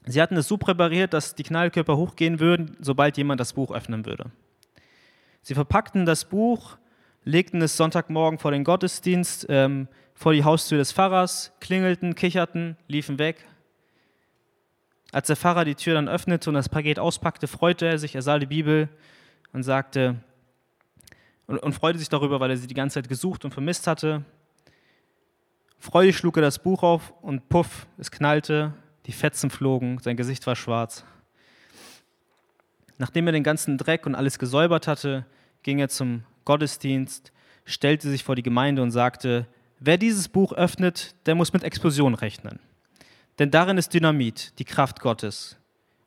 [0.05, 4.05] Sie hatten es so präpariert, dass die Knallkörper hochgehen würden, sobald jemand das Buch öffnen
[4.05, 4.31] würde.
[5.41, 6.77] Sie verpackten das Buch,
[7.25, 13.19] legten es Sonntagmorgen vor den Gottesdienst, ähm, vor die Haustür des Pfarrers, klingelten, kicherten, liefen
[13.19, 13.45] weg.
[15.11, 18.21] Als der Pfarrer die Tür dann öffnete und das Paket auspackte, freute er sich, er
[18.21, 18.89] sah die Bibel
[19.53, 20.17] und sagte,
[21.47, 24.23] und, und freute sich darüber, weil er sie die ganze Zeit gesucht und vermisst hatte.
[25.79, 28.73] Freudig schlug er das Buch auf und puff, es knallte,
[29.07, 31.03] die Fetzen flogen, sein Gesicht war schwarz.
[32.99, 35.25] Nachdem er den ganzen Dreck und alles gesäubert hatte,
[35.63, 37.31] ging er zum Gottesdienst,
[37.65, 39.47] stellte sich vor die Gemeinde und sagte,
[39.79, 42.59] wer dieses Buch öffnet, der muss mit Explosion rechnen.
[43.39, 45.55] Denn darin ist Dynamit, die Kraft Gottes.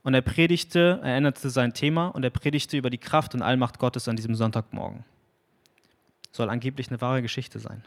[0.03, 3.79] Und er predigte, er änderte sein Thema und er predigte über die Kraft und Allmacht
[3.79, 5.05] Gottes an diesem Sonntagmorgen.
[6.31, 7.83] Soll angeblich eine wahre Geschichte sein.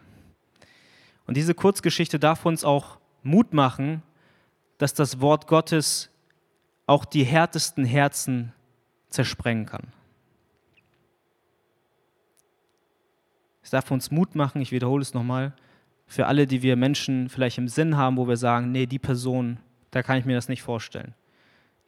[1.28, 4.02] Und diese Kurzgeschichte darf uns auch Mut machen,
[4.78, 6.10] dass das Wort Gottes
[6.88, 8.54] auch die härtesten Herzen
[9.10, 9.92] zersprengen kann.
[13.64, 15.54] Es darf uns Mut machen, ich wiederhole es nochmal,
[16.08, 19.60] für alle, die wir Menschen vielleicht im Sinn haben, wo wir sagen, nee, die Person,
[19.92, 21.14] da kann ich mir das nicht vorstellen.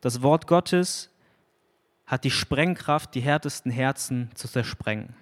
[0.02, 1.12] Das Wort Gottes
[2.06, 5.14] hat die Sprengkraft, die härtesten Herzen zu zersprengen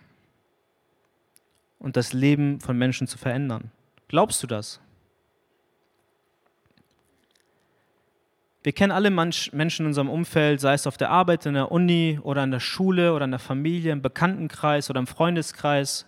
[1.80, 3.72] und das Leben von Menschen zu verändern.
[4.08, 4.80] Glaubst du das?
[8.64, 12.20] Wir kennen alle Menschen in unserem Umfeld, sei es auf der Arbeit, in der Uni
[12.24, 16.08] oder in der Schule oder in der Familie, im Bekanntenkreis oder im Freundeskreis,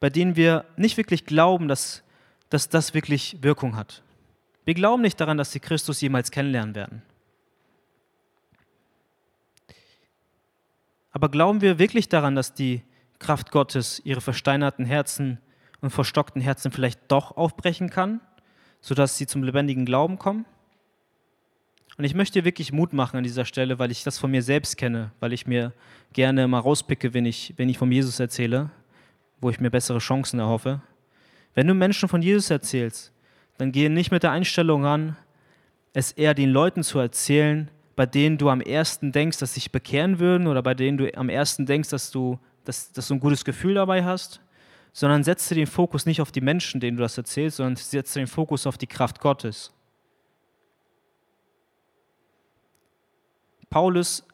[0.00, 2.02] bei denen wir nicht wirklich glauben, dass,
[2.50, 4.02] dass das wirklich Wirkung hat.
[4.64, 7.02] Wir glauben nicht daran, dass sie Christus jemals kennenlernen werden.
[11.10, 12.82] Aber glauben wir wirklich daran, dass die
[13.18, 15.38] Kraft Gottes ihre versteinerten Herzen
[15.80, 18.20] und verstockten Herzen vielleicht doch aufbrechen kann,
[18.80, 20.44] sodass sie zum lebendigen Glauben kommen?
[21.96, 24.76] Und ich möchte wirklich Mut machen an dieser Stelle, weil ich das von mir selbst
[24.76, 25.72] kenne, weil ich mir
[26.12, 28.70] gerne mal rauspicke, wenn ich, wenn ich von Jesus erzähle,
[29.40, 30.80] wo ich mir bessere Chancen erhoffe.
[31.54, 33.12] Wenn du Menschen von Jesus erzählst,
[33.56, 35.16] dann gehe nicht mit der Einstellung ran,
[35.92, 39.72] es eher den Leuten zu erzählen, bei denen du am ersten denkst, dass sie sich
[39.72, 43.20] bekehren würden oder bei denen du am ersten denkst, dass du, dass, dass du ein
[43.20, 44.40] gutes Gefühl dabei hast,
[44.92, 48.28] sondern setze den Fokus nicht auf die Menschen, denen du das erzählst, sondern setze den
[48.28, 49.72] Fokus auf die Kraft Gottes.
[53.70, 54.24] Paulus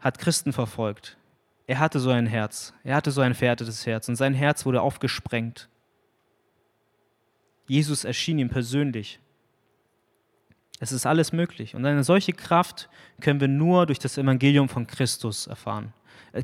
[0.00, 1.16] hat Christen verfolgt.
[1.66, 2.74] Er hatte so ein Herz.
[2.84, 5.68] Er hatte so ein verhärtetes Herz und sein Herz wurde aufgesprengt.
[7.66, 9.20] Jesus erschien ihm persönlich.
[10.80, 11.76] Es ist alles möglich.
[11.76, 12.88] Und eine solche Kraft
[13.20, 15.92] können wir nur durch das Evangelium von Christus erfahren.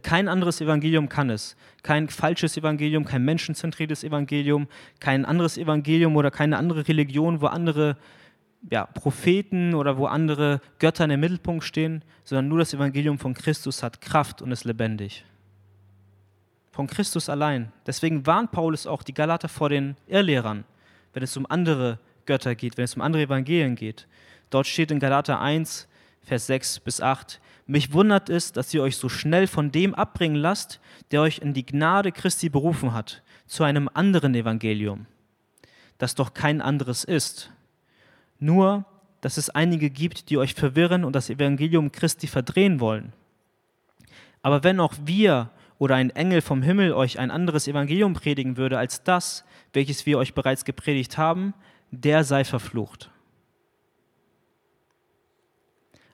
[0.02, 1.56] Kein anderes Evangelium kann es.
[1.82, 4.68] Kein falsches Evangelium, kein menschenzentriertes Evangelium,
[5.00, 7.96] kein anderes Evangelium oder keine andere Religion, wo andere
[8.70, 13.82] ja, Propheten oder wo andere Götter im Mittelpunkt stehen, sondern nur das Evangelium von Christus
[13.82, 15.24] hat Kraft und ist lebendig.
[16.72, 17.72] Von Christus allein.
[17.86, 20.64] Deswegen warnt Paulus auch die Galater vor den Irrlehrern,
[21.12, 24.06] wenn es um andere Götter geht, wenn es um andere Evangelien geht.
[24.50, 25.88] Dort steht in Galater 1,
[26.22, 27.40] Vers 6 bis 8,
[27.70, 31.52] mich wundert es, dass ihr euch so schnell von dem abbringen lasst, der euch in
[31.52, 35.04] die Gnade Christi berufen hat, zu einem anderen Evangelium,
[35.98, 37.50] das doch kein anderes ist.
[38.38, 38.84] Nur,
[39.20, 43.12] dass es einige gibt, die euch verwirren und das Evangelium Christi verdrehen wollen.
[44.42, 48.78] Aber wenn auch wir oder ein Engel vom Himmel euch ein anderes Evangelium predigen würde
[48.78, 51.54] als das, welches wir euch bereits gepredigt haben,
[51.90, 53.10] der sei verflucht.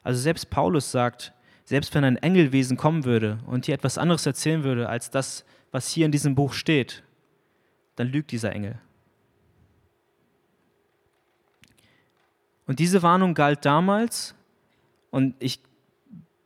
[0.03, 1.33] Also selbst Paulus sagt,
[1.63, 5.89] selbst wenn ein Engelwesen kommen würde und dir etwas anderes erzählen würde als das, was
[5.89, 7.03] hier in diesem Buch steht,
[7.95, 8.79] dann lügt dieser Engel.
[12.67, 14.35] Und diese Warnung galt damals
[15.11, 15.59] und ich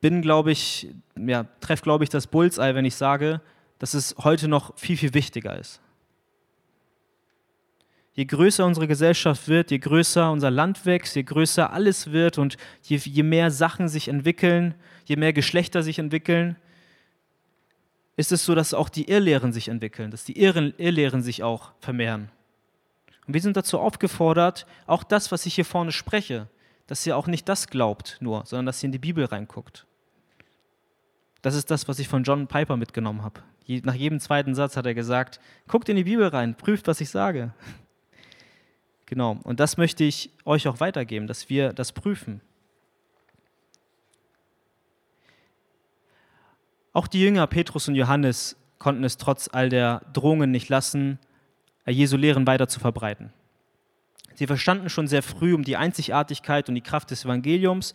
[0.01, 3.41] bin, glaube ich, ja, treffe, glaube ich, das Bullseye, wenn ich sage,
[3.79, 5.81] dass es heute noch viel, viel wichtiger ist.
[8.13, 12.57] Je größer unsere Gesellschaft wird, je größer unser Land wächst, je größer alles wird und
[12.83, 16.57] je, je mehr Sachen sich entwickeln, je mehr Geschlechter sich entwickeln,
[18.17, 22.29] ist es so, dass auch die Irrlehren sich entwickeln, dass die Irrlehren sich auch vermehren.
[23.29, 26.47] Und wir sind dazu aufgefordert, auch das, was ich hier vorne spreche,
[26.87, 29.85] dass ihr auch nicht das glaubt nur, sondern dass ihr in die Bibel reinguckt.
[31.43, 33.41] Das ist das, was ich von John Piper mitgenommen habe.
[33.83, 37.11] Nach jedem zweiten Satz hat er gesagt, guckt in die Bibel rein, prüft, was ich
[37.11, 37.53] sage.
[39.05, 42.41] Genau, und das möchte ich euch auch weitergeben, dass wir das prüfen.
[46.93, 51.19] Auch die Jünger Petrus und Johannes konnten es trotz all der Drohungen nicht lassen,
[51.85, 53.31] Jesu Lehren weiter zu verbreiten.
[54.35, 57.93] Sie verstanden schon sehr früh um die Einzigartigkeit und die Kraft des Evangeliums,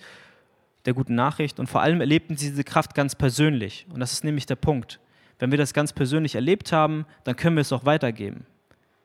[0.84, 3.86] der guten Nachricht und vor allem erlebten sie diese Kraft ganz persönlich.
[3.92, 5.00] Und das ist nämlich der Punkt.
[5.38, 8.46] Wenn wir das ganz persönlich erlebt haben, dann können wir es auch weitergeben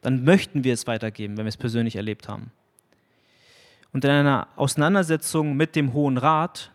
[0.01, 2.51] dann möchten wir es weitergeben, wenn wir es persönlich erlebt haben.
[3.91, 6.71] Und in einer Auseinandersetzung mit dem Hohen Rat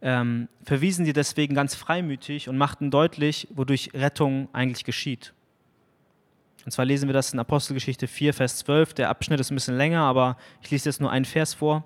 [0.00, 5.32] ähm, verwiesen sie deswegen ganz freimütig und machten deutlich, wodurch Rettung eigentlich geschieht.
[6.64, 8.94] Und zwar lesen wir das in Apostelgeschichte 4, Vers 12.
[8.94, 11.84] Der Abschnitt ist ein bisschen länger, aber ich lese jetzt nur einen Vers vor.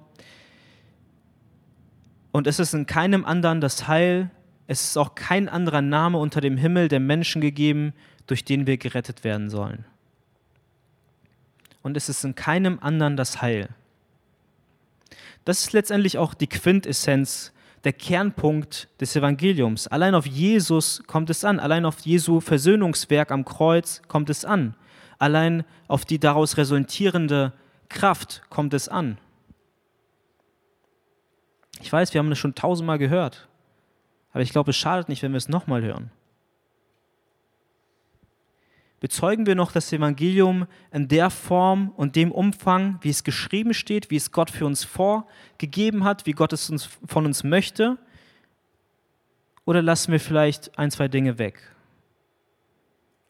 [2.32, 4.30] Und es ist in keinem anderen das Heil,
[4.66, 7.94] es ist auch kein anderer Name unter dem Himmel der Menschen gegeben,
[8.26, 9.84] durch den wir gerettet werden sollen.
[11.82, 13.68] Und es ist in keinem anderen das Heil.
[15.44, 17.52] Das ist letztendlich auch die Quintessenz,
[17.86, 19.86] der Kernpunkt des Evangeliums.
[19.86, 24.74] Allein auf Jesus kommt es an, allein auf Jesu Versöhnungswerk am Kreuz kommt es an,
[25.20, 27.52] allein auf die daraus resultierende
[27.88, 29.18] Kraft kommt es an.
[31.80, 33.46] Ich weiß, wir haben das schon tausendmal gehört,
[34.32, 36.10] aber ich glaube, es schadet nicht, wenn wir es nochmal hören
[39.00, 44.10] bezeugen wir noch das Evangelium in der Form und dem Umfang, wie es geschrieben steht,
[44.10, 47.98] wie es Gott für uns vorgegeben hat, wie Gott es uns, von uns möchte?
[49.64, 51.60] Oder lassen wir vielleicht ein, zwei Dinge weg?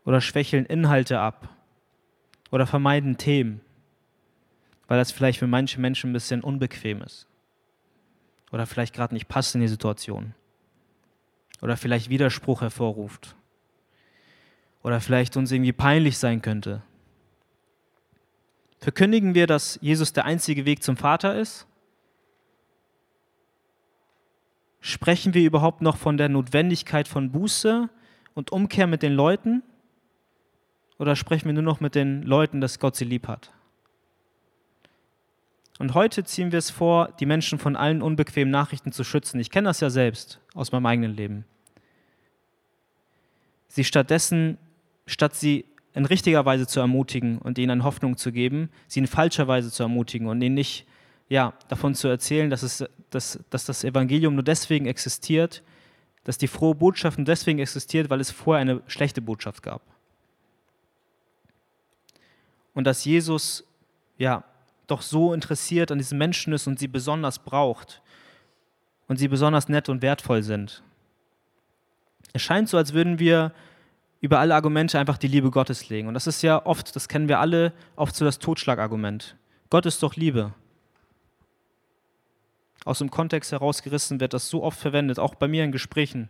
[0.05, 1.49] Oder schwächeln Inhalte ab?
[2.51, 3.61] Oder vermeiden Themen?
[4.87, 7.27] Weil das vielleicht für manche Menschen ein bisschen unbequem ist.
[8.53, 10.35] Oder vielleicht gerade nicht passt in die Situation.
[11.61, 13.36] Oder vielleicht Widerspruch hervorruft
[14.87, 16.81] oder vielleicht uns irgendwie peinlich sein könnte.
[18.79, 21.67] Verkündigen wir, dass Jesus der einzige Weg zum Vater ist?
[24.81, 27.89] Sprechen wir überhaupt noch von der Notwendigkeit von Buße
[28.35, 29.65] und Umkehr mit den Leuten?
[31.01, 33.51] Oder sprechen wir nur noch mit den Leuten, dass Gott sie lieb hat?
[35.81, 39.41] Und heute ziehen wir es vor, die Menschen von allen unbequemen Nachrichten zu schützen.
[39.41, 41.45] Ich kenne das ja selbst aus meinem eigenen Leben.
[43.67, 44.59] Sie stattdessen
[45.07, 45.65] statt sie
[45.95, 49.83] in richtiger Weise zu ermutigen und ihnen Hoffnung zu geben, sie in falscher Weise zu
[49.83, 50.87] ermutigen und ihnen nicht
[51.29, 55.63] ja, davon zu erzählen, dass, es, dass, dass das Evangelium nur deswegen existiert,
[56.25, 59.83] dass die frohe Botschaft nur deswegen existiert, weil es vorher eine schlechte Botschaft gab.
[62.75, 63.65] Und dass Jesus
[64.19, 64.45] ja
[64.87, 68.03] doch so interessiert an diesen Menschen ist und sie besonders braucht
[69.09, 70.83] und sie besonders nett und wertvoll sind.
[72.33, 73.53] Es scheint so, als würden wir
[74.27, 76.09] über alle Argumente einfach die Liebe Gottes legen.
[76.09, 79.37] Und das ist ja oft, das kennen wir alle, oft so das Totschlagargument.
[79.71, 80.53] Gott ist doch Liebe.
[82.85, 86.29] Aus dem Kontext herausgerissen wird das so oft verwendet, auch bei mir in Gesprächen.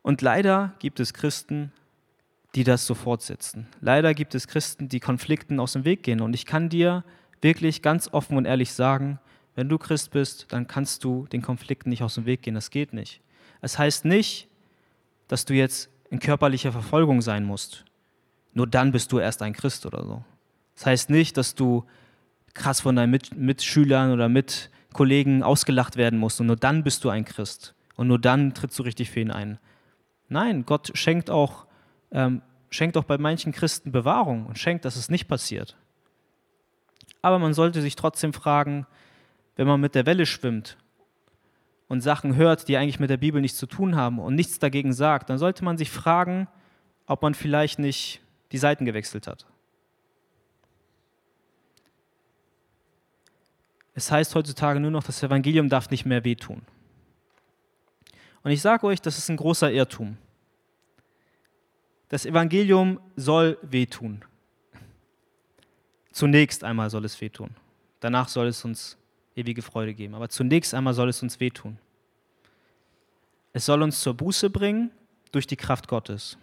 [0.00, 1.72] Und leider gibt es Christen,
[2.54, 3.66] die das so fortsetzen.
[3.82, 6.22] Leider gibt es Christen, die Konflikten aus dem Weg gehen.
[6.22, 7.04] Und ich kann dir
[7.42, 9.20] wirklich ganz offen und ehrlich sagen,
[9.54, 12.54] wenn du Christ bist, dann kannst du den Konflikten nicht aus dem Weg gehen.
[12.54, 13.20] Das geht nicht.
[13.60, 14.48] Es heißt nicht,
[15.28, 17.84] dass du jetzt in körperlicher Verfolgung sein musst.
[18.54, 20.24] Nur dann bist du erst ein Christ oder so.
[20.74, 21.84] Das heißt nicht, dass du
[22.54, 27.10] krass von deinen Mit Mitschülern oder Mitkollegen ausgelacht werden musst und nur dann bist du
[27.10, 29.58] ein Christ und nur dann trittst du richtig für ihn ein.
[30.28, 31.66] Nein, Gott schenkt auch,
[32.10, 35.76] ähm, schenkt auch bei manchen Christen Bewahrung und schenkt, dass es nicht passiert.
[37.22, 38.86] Aber man sollte sich trotzdem fragen,
[39.56, 40.78] wenn man mit der Welle schwimmt
[41.88, 44.92] und Sachen hört, die eigentlich mit der Bibel nichts zu tun haben und nichts dagegen
[44.92, 46.46] sagt, dann sollte man sich fragen,
[47.06, 48.20] ob man vielleicht nicht
[48.52, 49.46] die Seiten gewechselt hat.
[53.94, 56.62] Es heißt heutzutage nur noch, das Evangelium darf nicht mehr wehtun.
[58.44, 60.16] Und ich sage euch, das ist ein großer Irrtum.
[62.08, 64.24] Das Evangelium soll wehtun.
[66.12, 67.50] Zunächst einmal soll es wehtun.
[68.00, 68.96] Danach soll es uns
[69.38, 70.14] ewige Freude geben.
[70.14, 71.78] Aber zunächst einmal soll es uns wehtun.
[73.52, 74.90] Es soll uns zur Buße bringen
[75.32, 76.36] durch die Kraft Gottes.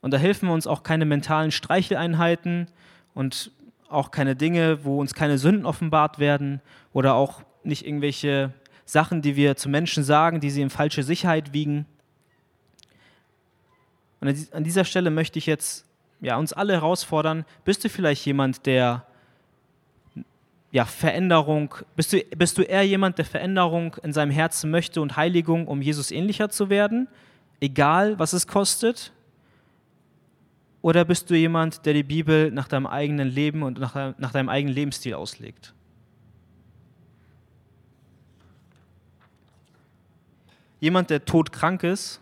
[0.00, 2.68] Und da helfen uns auch keine mentalen Streicheleinheiten
[3.14, 3.50] und
[3.88, 6.60] auch keine Dinge, wo uns keine Sünden offenbart werden
[6.92, 8.52] oder auch nicht irgendwelche
[8.84, 11.86] Sachen, die wir zu Menschen sagen, die sie in falsche Sicherheit wiegen.
[14.20, 15.86] Und an dieser Stelle möchte ich jetzt
[16.20, 19.06] ja, uns alle herausfordern, bist du vielleicht jemand, der
[20.74, 25.16] ja, Veränderung, bist du, bist du eher jemand, der Veränderung in seinem Herzen möchte und
[25.16, 27.06] Heiligung, um Jesus ähnlicher zu werden,
[27.60, 29.12] egal was es kostet?
[30.82, 34.48] Oder bist du jemand, der die Bibel nach deinem eigenen Leben und nach, nach deinem
[34.48, 35.72] eigenen Lebensstil auslegt?
[40.80, 42.20] Jemand, der todkrank ist,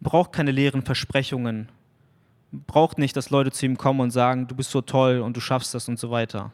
[0.00, 1.68] braucht keine leeren Versprechungen,
[2.50, 5.40] braucht nicht, dass Leute zu ihm kommen und sagen, du bist so toll und du
[5.40, 6.50] schaffst das und so weiter.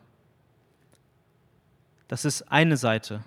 [2.08, 3.24] Das ist eine Seite.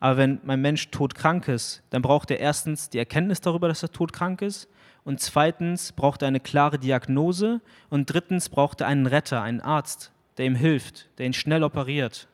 [0.00, 3.92] Aber wenn mein Mensch todkrank ist, dann braucht er erstens die Erkenntnis darüber, dass er
[3.92, 4.68] todkrank ist.
[5.04, 7.60] Und zweitens braucht er eine klare Diagnose.
[7.88, 12.26] Und drittens braucht er einen Retter, einen Arzt, der ihm hilft, der ihn schnell operiert.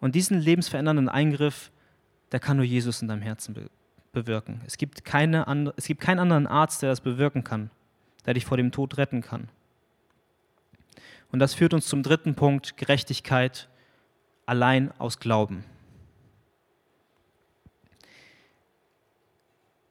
[0.00, 1.70] Und diesen lebensverändernden Eingriff,
[2.30, 3.70] der kann nur Jesus in deinem Herzen be
[4.12, 4.60] bewirken.
[4.66, 7.70] Es gibt, keine es gibt keinen anderen Arzt, der das bewirken kann,
[8.26, 9.48] der dich vor dem Tod retten kann.
[11.34, 13.68] Und das führt uns zum dritten Punkt, Gerechtigkeit
[14.46, 15.64] allein aus Glauben.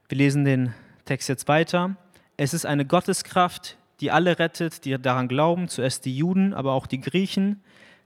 [0.08, 1.98] Wir lesen den Text jetzt weiter.
[2.38, 6.88] Es ist eine Gotteskraft, die alle rettet, die daran glauben, zuerst die Juden, aber auch
[6.88, 7.62] die Griechen,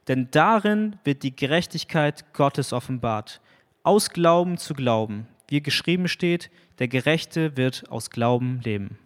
[0.07, 3.39] denn darin wird die Gerechtigkeit Gottes offenbart.
[3.83, 8.97] Aus Glauben zu Glauben, wie geschrieben steht, der Gerechte wird aus Glauben leben.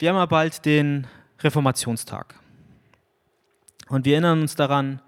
[0.00, 1.06] Wir haben ja bald den
[1.40, 2.34] Reformationstag.
[3.88, 5.00] Und wir erinnern uns daran,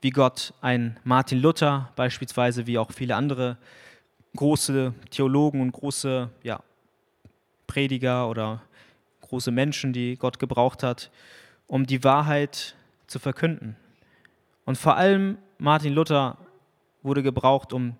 [0.00, 3.56] wie Gott ein Martin Luther beispielsweise, wie auch viele andere
[4.34, 6.60] große Theologen und große ja,
[7.66, 8.62] Prediger oder
[9.22, 11.10] große Menschen, die Gott gebraucht hat,
[11.66, 13.76] um die Wahrheit zu verkünden.
[14.64, 16.36] Und vor allem Martin Luther
[17.02, 17.96] wurde gebraucht, um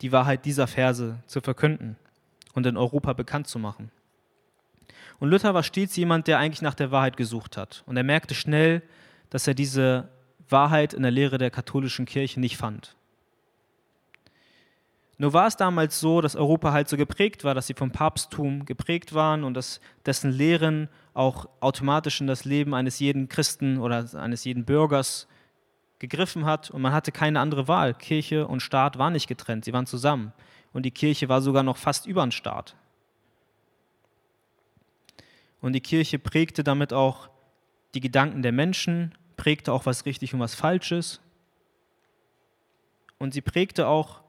[0.00, 1.96] die Wahrheit dieser Verse zu verkünden
[2.54, 3.90] und in Europa bekannt zu machen.
[5.20, 7.82] Und Luther war stets jemand, der eigentlich nach der Wahrheit gesucht hat.
[7.86, 8.82] Und er merkte schnell,
[9.30, 10.08] dass er diese
[10.48, 12.94] Wahrheit in der Lehre der katholischen Kirche nicht fand.
[15.20, 18.64] Nur war es damals so, dass Europa halt so geprägt war, dass sie vom Papsttum
[18.64, 24.08] geprägt waren und dass dessen Lehren auch automatisch in das Leben eines jeden Christen oder
[24.14, 25.26] eines jeden Bürgers
[25.98, 27.94] gegriffen hat und man hatte keine andere Wahl.
[27.94, 30.32] Kirche und Staat waren nicht getrennt, sie waren zusammen.
[30.72, 32.76] Und die Kirche war sogar noch fast über den Staat.
[35.60, 37.28] Und die Kirche prägte damit auch
[37.94, 41.20] die Gedanken der Menschen, prägte auch was richtig und was falsch ist.
[43.18, 44.20] Und sie prägte auch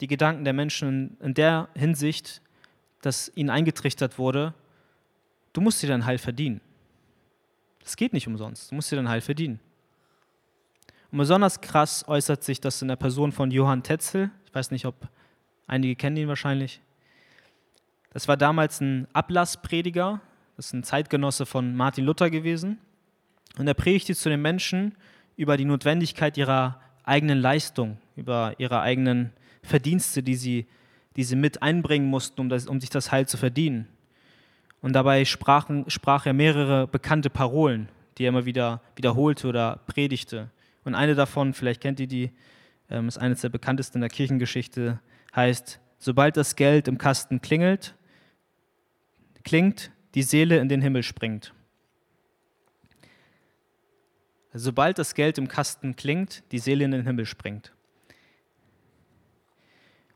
[0.00, 2.42] die Gedanken der Menschen in der Hinsicht,
[3.00, 4.54] dass ihnen eingetrichtert wurde,
[5.52, 6.60] du musst dir dein Heil verdienen.
[7.80, 9.58] Das geht nicht umsonst, du musst dir dein Heil verdienen.
[11.10, 14.30] Und besonders krass äußert sich das in der Person von Johann Tetzel.
[14.46, 14.94] Ich weiß nicht, ob
[15.66, 16.80] einige kennen ihn wahrscheinlich.
[18.10, 20.20] Das war damals ein Ablassprediger
[20.66, 22.78] ist ein Zeitgenosse von Martin Luther gewesen.
[23.58, 24.94] Und er predigte zu den Menschen
[25.36, 29.32] über die Notwendigkeit ihrer eigenen Leistung, über ihre eigenen
[29.64, 30.66] Verdienste, die sie,
[31.16, 33.88] die sie mit einbringen mussten, um, das, um sich das Heil zu verdienen.
[34.80, 40.48] Und dabei sprachen, sprach er mehrere bekannte Parolen, die er immer wieder wiederholte oder predigte.
[40.84, 42.30] Und eine davon, vielleicht kennt ihr die,
[42.88, 45.00] ähm, ist eines der bekanntesten in der Kirchengeschichte,
[45.34, 47.96] heißt, sobald das Geld im Kasten klingelt,
[49.42, 51.52] klingt, die Seele in den Himmel springt.
[54.54, 57.72] Sobald das Geld im Kasten klingt, die Seele in den Himmel springt.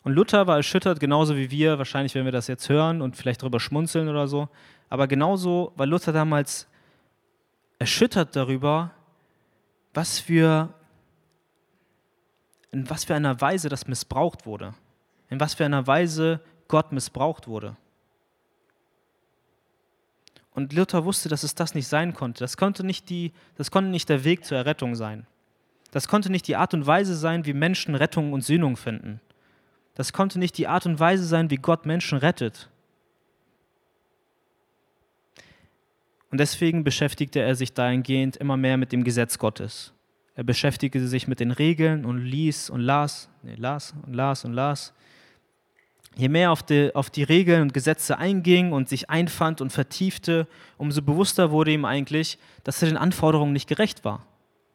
[0.03, 3.43] Und Luther war erschüttert, genauso wie wir, wahrscheinlich, wenn wir das jetzt hören und vielleicht
[3.43, 4.49] darüber schmunzeln oder so.
[4.89, 6.69] Aber genauso war Luther damals
[7.79, 8.93] erschüttert darüber,
[9.95, 10.73] was für,
[12.71, 14.75] in was für einer Weise das missbraucht wurde.
[15.29, 17.77] In was für einer Weise Gott missbraucht wurde.
[20.57, 22.43] Und Luther wusste, dass es das nicht sein konnte.
[22.43, 25.27] Das konnte nicht, die, das konnte nicht der Weg zur Errettung sein.
[25.91, 29.21] Das konnte nicht die Art und Weise sein, wie Menschen Rettung und Sühnung finden.
[29.95, 32.71] Das konnte nicht die Art und Weise sein, wie Gott Menschen rettet.
[36.31, 39.93] Und deswegen beschäftigte er sich dahingehend immer mehr mit dem Gesetz Gottes.
[40.37, 44.55] Er beschäftigte sich mit den Regeln und ließ und las, nee, las und las und
[44.55, 44.95] las
[46.17, 50.49] je mehr auf die, auf die Regeln und Gesetze einging und sich einfand und vertiefte,
[50.79, 54.27] umso bewusster wurde ihm eigentlich, dass er den Anforderungen nicht gerecht war.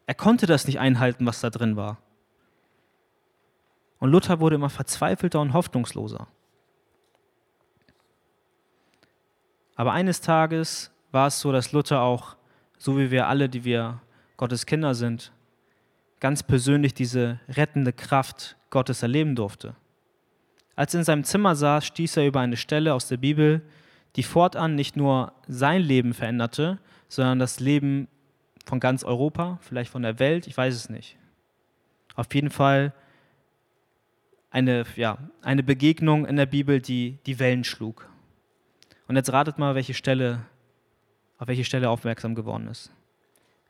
[0.06, 1.98] Er konnte das nicht einhalten, was da drin war.
[4.00, 6.28] Und Luther wurde immer verzweifelter und hoffnungsloser.
[9.76, 12.36] Aber eines Tages war es so, dass Luther auch,
[12.78, 14.00] so wie wir alle, die wir
[14.38, 15.32] Gottes Kinder sind,
[16.20, 19.76] ganz persönlich diese rettende Kraft Gottes erleben durfte.
[20.82, 23.62] Als er in seinem Zimmer saß, stieß er über eine Stelle aus der Bibel,
[24.16, 28.08] die fortan nicht nur sein Leben veränderte, sondern das Leben
[28.66, 31.20] von ganz Europa, vielleicht von der Welt, ich weiß es nicht.
[32.16, 32.94] Auf jeden Fall
[34.50, 38.10] eine, ja, eine Begegnung in der Bibel, die die Wellen schlug.
[39.08, 40.48] Und jetzt ratet mal, welche Stelle,
[41.38, 42.92] auf welche Stelle aufmerksam geworden ist.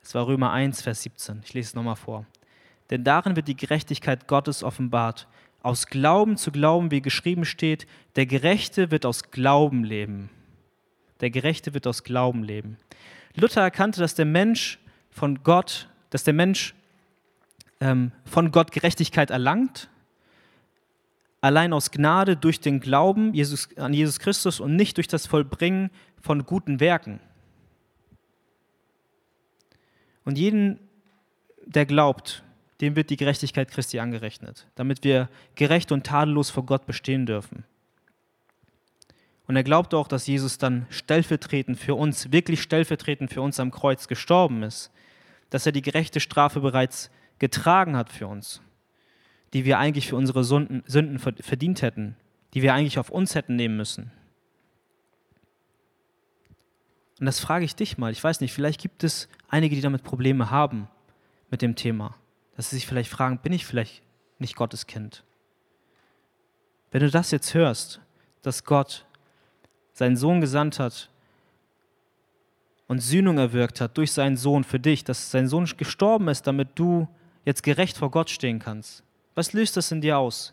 [0.02, 1.42] Es war Römer 1, Vers 17.
[1.44, 2.24] Ich lese es nochmal vor.
[2.88, 5.28] Denn darin wird die Gerechtigkeit Gottes offenbart,
[5.62, 7.86] aus Glauben zu Glauben, wie geschrieben steht,
[8.16, 10.30] der Gerechte wird aus Glauben leben.
[11.20, 12.76] Der Gerechte wird aus Glauben leben.
[13.36, 14.78] Luther erkannte, dass der Mensch
[15.10, 16.74] von Gott, dass der Mensch
[17.80, 19.88] ähm, von Gott Gerechtigkeit erlangt,
[21.40, 25.90] allein aus Gnade durch den Glauben Jesus, an Jesus Christus und nicht durch das Vollbringen
[26.20, 27.20] von guten Werken.
[30.24, 30.78] Und jeden,
[31.66, 32.44] der glaubt,
[32.82, 37.64] dem wird die Gerechtigkeit Christi angerechnet, damit wir gerecht und tadellos vor Gott bestehen dürfen.
[39.46, 43.70] Und er glaubt auch, dass Jesus dann stellvertretend für uns, wirklich stellvertretend für uns am
[43.70, 44.90] Kreuz gestorben ist,
[45.48, 48.60] dass er die gerechte Strafe bereits getragen hat für uns,
[49.52, 52.16] die wir eigentlich für unsere Sünden, verdient hätten,
[52.52, 54.10] die wir eigentlich auf uns hätten nehmen müssen.
[57.20, 58.10] Und das frage ich dich mal.
[58.10, 60.88] Ich weiß nicht, vielleicht gibt es einige, die damit Probleme haben
[61.50, 62.16] mit dem Thema
[62.56, 64.02] dass sie sich vielleicht fragen, bin ich vielleicht
[64.38, 65.24] nicht Gottes Kind?
[66.90, 68.00] Wenn du das jetzt hörst,
[68.42, 69.06] dass Gott
[69.92, 71.08] seinen Sohn gesandt hat
[72.86, 76.70] und Sühnung erwirkt hat durch seinen Sohn für dich, dass sein Sohn gestorben ist, damit
[76.74, 77.08] du
[77.44, 79.02] jetzt gerecht vor Gott stehen kannst,
[79.34, 80.52] was löst das in dir aus?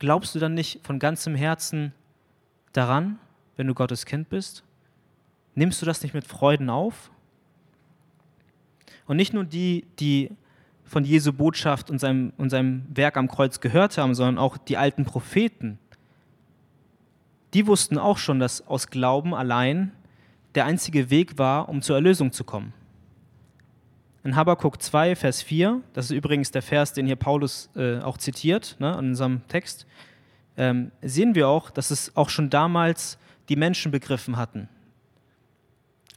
[0.00, 1.92] Glaubst du dann nicht von ganzem Herzen
[2.72, 3.20] daran,
[3.56, 4.64] wenn du Gottes Kind bist?
[5.54, 7.11] Nimmst du das nicht mit Freuden auf?
[9.06, 10.30] Und nicht nur die, die
[10.84, 14.76] von Jesu Botschaft und seinem, und seinem Werk am Kreuz gehört haben, sondern auch die
[14.76, 15.78] alten Propheten.
[17.54, 19.92] Die wussten auch schon, dass aus Glauben allein
[20.54, 22.72] der einzige Weg war, um zur Erlösung zu kommen.
[24.24, 28.18] In Habakkuk 2, Vers 4, das ist übrigens der Vers, den hier Paulus äh, auch
[28.18, 29.86] zitiert ne, in unserem Text,
[30.56, 33.18] ähm, sehen wir auch, dass es auch schon damals
[33.48, 34.68] die Menschen begriffen hatten,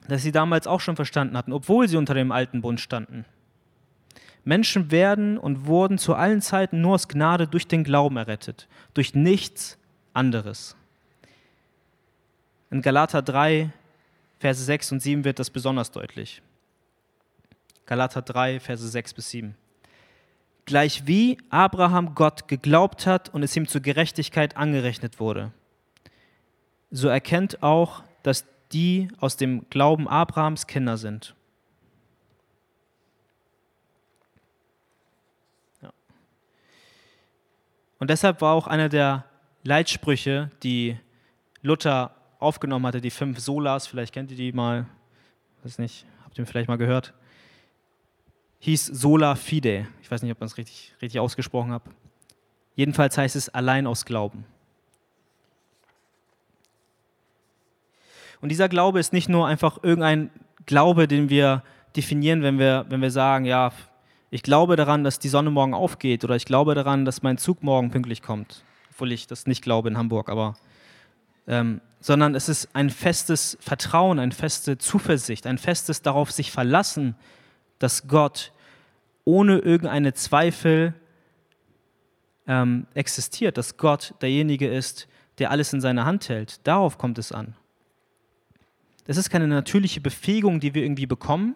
[0.07, 3.25] dass sie damals auch schon verstanden hatten, obwohl sie unter dem alten Bund standen.
[4.43, 9.15] Menschen werden und wurden zu allen Zeiten nur aus Gnade durch den Glauben errettet, durch
[9.15, 9.77] nichts
[10.13, 10.75] anderes.
[12.69, 13.71] In Galater 3,
[14.39, 16.41] Verse 6 und 7 wird das besonders deutlich.
[17.85, 19.55] Galater 3, Verse 6 bis 7.
[20.65, 25.51] Gleich wie Abraham Gott geglaubt hat und es ihm zur Gerechtigkeit angerechnet wurde,
[26.91, 31.35] so erkennt auch, dass die aus dem Glauben Abrahams Kinder sind.
[35.81, 35.93] Ja.
[37.99, 39.25] Und deshalb war auch einer der
[39.63, 40.97] Leitsprüche, die
[41.61, 44.85] Luther aufgenommen hatte, die fünf Solas, vielleicht kennt ihr die mal,
[45.63, 47.13] weiß nicht, habt ihr vielleicht mal gehört,
[48.59, 49.87] hieß Sola Fide.
[50.01, 51.83] Ich weiß nicht, ob man es richtig, richtig ausgesprochen hat.
[52.75, 54.45] Jedenfalls heißt es allein aus Glauben.
[58.41, 60.29] Und dieser Glaube ist nicht nur einfach irgendein
[60.65, 61.63] Glaube, den wir
[61.95, 63.71] definieren, wenn wir, wenn wir sagen, ja,
[64.29, 67.63] ich glaube daran, dass die Sonne morgen aufgeht oder ich glaube daran, dass mein Zug
[67.63, 70.55] morgen pünktlich kommt, obwohl ich das nicht glaube in Hamburg, aber
[71.47, 77.15] ähm, sondern es ist ein festes Vertrauen, eine feste Zuversicht, ein festes darauf sich verlassen,
[77.79, 78.51] dass Gott
[79.23, 80.93] ohne irgendeine Zweifel
[82.47, 85.07] ähm, existiert, dass Gott derjenige ist,
[85.39, 86.65] der alles in seiner Hand hält.
[86.67, 87.55] Darauf kommt es an.
[89.05, 91.55] Das ist keine natürliche Befähigung, die wir irgendwie bekommen,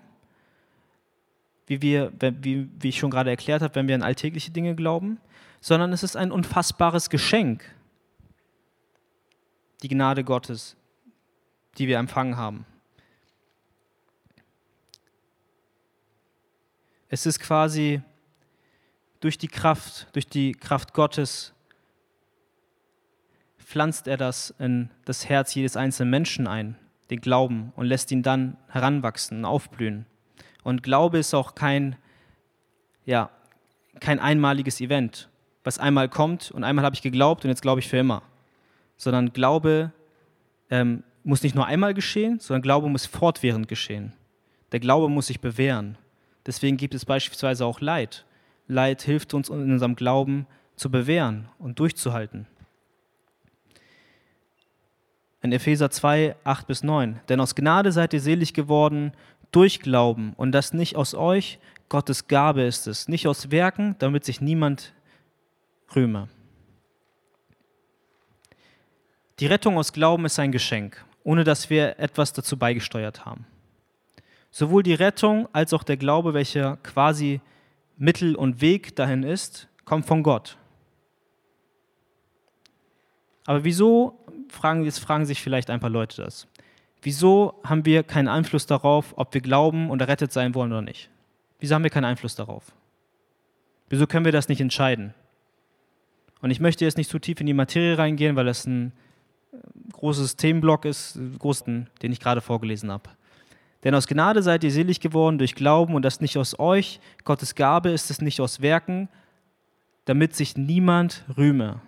[1.67, 5.19] wie, wir, wie, wie ich schon gerade erklärt habe, wenn wir an alltägliche Dinge glauben,
[5.61, 7.63] sondern es ist ein unfassbares Geschenk,
[9.83, 10.75] die Gnade Gottes,
[11.77, 12.65] die wir empfangen haben.
[17.09, 18.01] Es ist quasi
[19.19, 21.53] durch die Kraft, durch die Kraft Gottes
[23.57, 26.75] pflanzt er das in das Herz jedes einzelnen Menschen ein,
[27.09, 30.05] den Glauben, und lässt ihn dann heranwachsen und aufblühen.
[30.63, 31.95] Und Glaube ist auch kein,
[33.05, 33.29] ja,
[33.99, 35.29] kein einmaliges Event,
[35.63, 38.21] was einmal kommt und einmal habe ich geglaubt und jetzt glaube ich für immer.
[38.97, 39.91] Sondern Glaube
[40.69, 44.13] ähm, muss nicht nur einmal geschehen, sondern Glaube muss fortwährend geschehen.
[44.71, 45.97] Der Glaube muss sich bewähren.
[46.45, 48.25] Deswegen gibt es beispielsweise auch Leid.
[48.67, 50.45] Leid hilft uns in unserem Glauben
[50.75, 52.47] zu bewähren und durchzuhalten.
[55.49, 57.21] In Epheser 2, 8 bis 9.
[57.27, 59.13] Denn aus Gnade seid ihr selig geworden
[59.51, 61.57] durch Glauben und das nicht aus euch,
[61.89, 64.93] Gottes Gabe ist es, nicht aus Werken, damit sich niemand
[65.95, 66.29] rühme.
[69.39, 73.47] Die Rettung aus Glauben ist ein Geschenk, ohne dass wir etwas dazu beigesteuert haben.
[74.51, 77.41] Sowohl die Rettung als auch der Glaube, welcher quasi
[77.97, 80.59] Mittel und Weg dahin ist, kommt von Gott.
[83.49, 84.18] Aber wieso,
[84.51, 86.47] fragen, jetzt fragen sich vielleicht ein paar Leute das.
[87.01, 91.09] Wieso haben wir keinen Einfluss darauf, ob wir glauben und errettet sein wollen oder nicht?
[91.59, 92.73] Wieso haben wir keinen Einfluss darauf?
[93.89, 95.13] Wieso können wir das nicht entscheiden?
[96.41, 98.93] Und ich möchte jetzt nicht zu tief in die Materie reingehen, weil das ein
[99.51, 99.57] äh,
[99.93, 103.09] großes Themenblock ist, großen, den ich gerade vorgelesen habe.
[103.83, 106.99] Denn aus Gnade seid ihr selig geworden durch Glauben und das nicht aus euch.
[107.23, 109.07] Gottes Gabe ist es nicht aus Werken,
[110.05, 111.81] damit sich niemand rühme.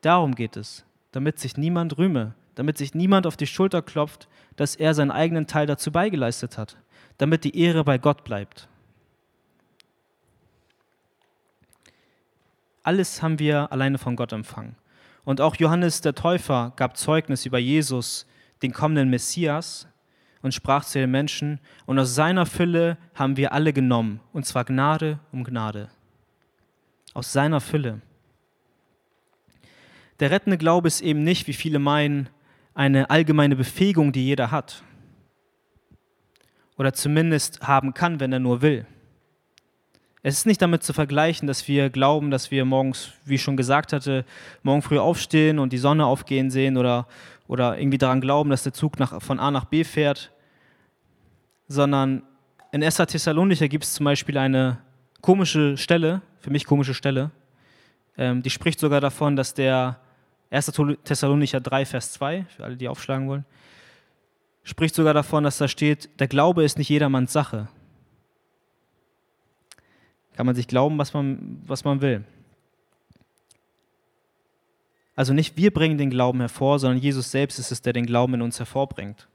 [0.00, 0.85] Darum geht es,
[1.16, 5.46] damit sich niemand rühme damit sich niemand auf die Schulter klopft, dass er seinen eigenen
[5.46, 6.76] Teil dazu beigeleistet hat,
[7.18, 8.66] damit die Ehre bei Gott bleibt.
[12.82, 14.74] Alles haben wir alleine von Gott empfangen.
[15.24, 18.26] Und auch Johannes der Täufer gab Zeugnis über Jesus,
[18.62, 19.86] den kommenden Messias,
[20.40, 24.64] und sprach zu den Menschen, und aus seiner Fülle haben wir alle genommen, und zwar
[24.64, 25.88] Gnade um Gnade.
[27.12, 28.00] Aus seiner Fülle.
[30.20, 32.28] Der rettende Glaube ist eben nicht, wie viele meinen,
[32.74, 34.82] eine allgemeine Befähigung, die jeder hat.
[36.78, 38.86] Oder zumindest haben kann, wenn er nur will.
[40.22, 43.56] Es ist nicht damit zu vergleichen, dass wir glauben, dass wir morgens, wie ich schon
[43.56, 44.24] gesagt hatte,
[44.62, 47.06] morgen früh aufstehen und die Sonne aufgehen sehen oder,
[47.46, 50.32] oder irgendwie daran glauben, dass der Zug nach, von A nach B fährt,
[51.68, 52.22] sondern
[52.72, 52.96] in 1.
[52.96, 54.78] Thessalonicher gibt es zum Beispiel eine
[55.20, 57.30] komische Stelle, für mich komische Stelle,
[58.18, 60.00] ähm, die spricht sogar davon, dass der
[60.50, 60.72] 1.
[61.04, 63.44] Thessalonicher 3, Vers 2, für alle, die aufschlagen wollen,
[64.62, 67.68] spricht sogar davon, dass da steht, der Glaube ist nicht jedermanns Sache.
[70.34, 72.24] Kann man sich glauben, was man, was man will.
[75.14, 78.34] Also nicht wir bringen den Glauben hervor, sondern Jesus selbst ist es, der den Glauben
[78.34, 79.28] in uns hervorbringt.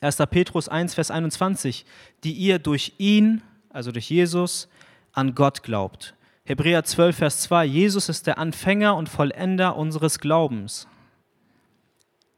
[0.00, 0.16] 1.
[0.30, 1.84] Petrus 1, Vers 21,
[2.24, 4.68] die ihr durch ihn, also durch Jesus,
[5.12, 6.14] an Gott glaubt.
[6.44, 10.88] Hebräer 12, Vers 2, Jesus ist der Anfänger und Vollender unseres Glaubens.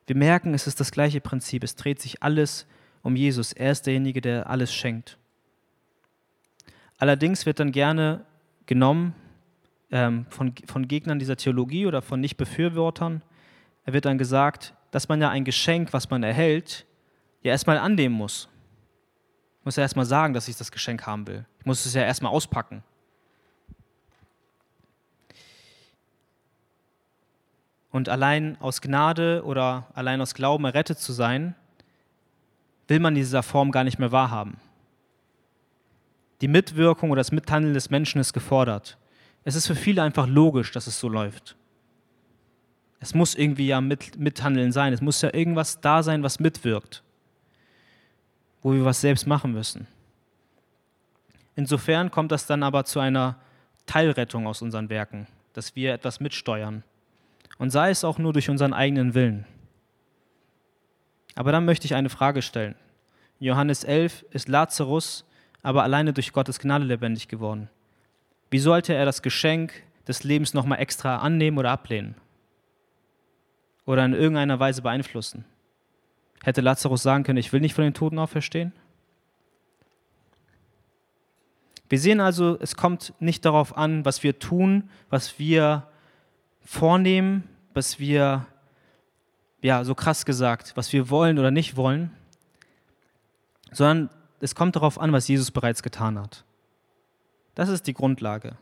[0.07, 1.65] Wir merken, es ist das gleiche Prinzip.
[1.65, 2.67] Es dreht sich alles
[3.03, 3.55] um Jesus.
[3.55, 5.17] Er ist derjenige, der alles schenkt.
[6.99, 8.27] Allerdings wird dann gerne
[8.67, 9.15] genommen
[9.91, 13.23] ähm, von, von Gegnern dieser Theologie oder von Nicht-Befürwortern.
[13.87, 16.85] Er wird dann gesagt, dass man ja ein Geschenk, was man erhält,
[17.43, 18.51] ja erstmal annehmen muss.
[19.61, 21.47] Ich muss ja erstmal sagen, dass ich das Geschenk haben will.
[21.59, 22.83] Ich muss es ja erstmal auspacken.
[27.95, 31.55] Und allein aus Gnade oder allein aus Glauben errettet zu sein,
[32.89, 34.57] will man in dieser Form gar nicht mehr wahrhaben.
[36.41, 38.99] Die Mitwirkung oder das Mithandeln des Menschen ist gefordert.
[39.45, 41.55] Es ist für viele einfach logisch, dass es so läuft.
[42.99, 44.93] Es muss irgendwie ja mit, mithandeln sein.
[44.93, 47.05] Es muss ja irgendwas da sein, was mitwirkt,
[48.61, 49.87] wo wir was selbst machen müssen.
[51.55, 53.37] Insofern kommt das dann aber zu einer
[53.87, 56.83] Teilrettung aus unseren Werken, dass wir etwas mitsteuern
[57.59, 59.47] und sei es auch nur durch unseren eigenen Willen.
[61.35, 62.75] Aber dann möchte ich eine Frage stellen.
[63.41, 65.25] In Johannes 11 ist Lazarus
[65.63, 67.71] aber alleine durch Gottes Gnade lebendig geworden.
[68.51, 69.73] Wie sollte er das Geschenk
[70.07, 72.15] des Lebens nochmal extra annehmen oder ablehnen?
[73.87, 75.45] Oder in irgendeiner Weise beeinflussen?
[76.43, 78.73] Hätte Lazarus sagen können, ich will nicht von den Toten auferstehen?
[81.89, 85.89] Wir sehen also, es kommt nicht darauf an, was wir tun, was wir
[86.65, 88.47] vornehmen, was wir,
[89.63, 92.11] ja, so krass gesagt, was wir wollen oder nicht wollen,
[93.73, 94.11] sondern
[94.41, 96.45] es kommt darauf an, was Jesus bereits getan hat.
[97.55, 98.57] Das ist die Grundlage.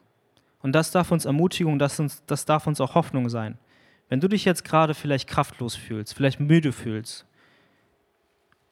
[0.61, 3.59] Und das darf uns Ermutigung, das, uns, das darf uns auch Hoffnung sein.
[4.09, 7.27] Wenn du dich jetzt gerade vielleicht kraftlos fühlst, vielleicht müde fühlst,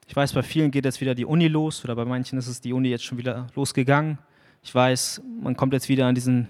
[0.07, 2.61] ich weiß, bei vielen geht jetzt wieder die Uni los oder bei manchen ist es
[2.61, 4.19] die Uni jetzt schon wieder losgegangen.
[4.63, 6.49] Ich weiß, man kommt jetzt wieder an diesen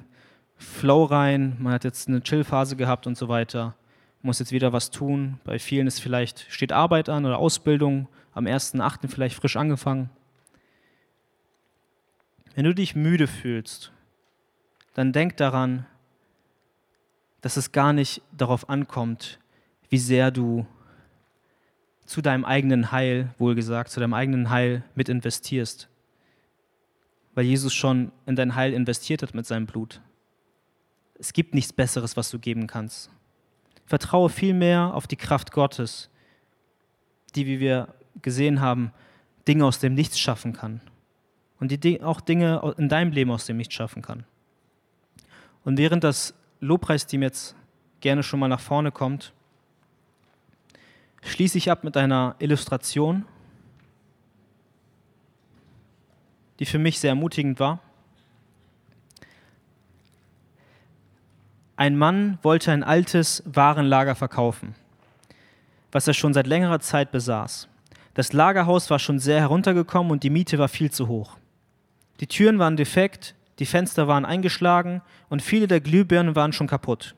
[0.61, 3.75] Flow rein, man hat jetzt eine Chill-Phase gehabt und so weiter,
[4.21, 5.41] muss jetzt wieder was tun.
[5.45, 9.09] Bei vielen ist vielleicht, steht Arbeit an oder Ausbildung, am 1.8.
[9.09, 10.11] vielleicht frisch angefangen.
[12.55, 13.91] Wenn du dich müde fühlst,
[14.93, 15.87] dann denk daran,
[17.41, 19.39] dass es gar nicht darauf ankommt,
[19.89, 20.67] wie sehr du
[22.05, 25.89] zu deinem eigenen Heil, wohlgesagt, zu deinem eigenen Heil mit investierst.
[27.35, 30.03] Weil Jesus schon in dein Heil investiert hat mit seinem Blut.
[31.21, 33.11] Es gibt nichts Besseres, was du geben kannst.
[33.85, 36.09] Vertraue vielmehr auf die Kraft Gottes,
[37.35, 38.93] die, wie wir gesehen haben,
[39.47, 40.81] Dinge aus dem Nichts schaffen kann.
[41.59, 44.25] Und die auch Dinge in deinem Leben aus dem Nichts schaffen kann.
[45.63, 47.55] Und während das Lobpreisteam jetzt
[48.01, 49.35] gerne schon mal nach vorne kommt,
[51.21, 53.27] schließe ich ab mit einer Illustration,
[56.59, 57.81] die für mich sehr ermutigend war.
[61.81, 64.75] Ein Mann wollte ein altes Warenlager verkaufen,
[65.93, 67.69] was er schon seit längerer Zeit besaß.
[68.13, 71.39] Das Lagerhaus war schon sehr heruntergekommen und die Miete war viel zu hoch.
[72.21, 75.01] Die Türen waren defekt, die Fenster waren eingeschlagen
[75.31, 77.15] und viele der Glühbirnen waren schon kaputt.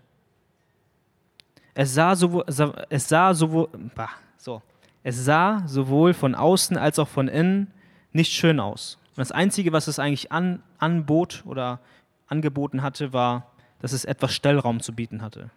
[1.75, 2.45] Es sah sowohl,
[2.89, 4.63] es sah sowohl, bah, so,
[5.03, 7.67] es sah sowohl von außen als auch von innen
[8.13, 8.97] nicht schön aus.
[9.17, 11.81] Und das Einzige, was es eigentlich an, anbot oder
[12.29, 13.52] angeboten hatte, war,
[13.83, 15.51] dass es etwas Stellraum zu bieten hatte.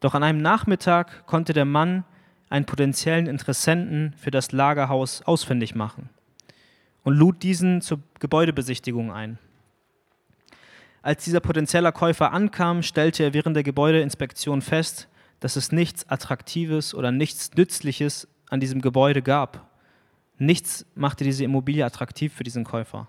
[0.00, 2.04] Doch an einem Nachmittag konnte der Mann
[2.50, 6.10] einen potenziellen Interessenten für das Lagerhaus ausfindig machen
[7.02, 9.38] und lud diesen zur Gebäudebesichtigung ein.
[11.02, 15.08] Als dieser potenzielle Käufer ankam, stellte er während der Gebäudeinspektion fest,
[15.40, 19.70] dass es nichts Attraktives oder nichts Nützliches an diesem Gebäude gab.
[20.38, 23.08] Nichts machte diese Immobilie attraktiv für diesen Käufer.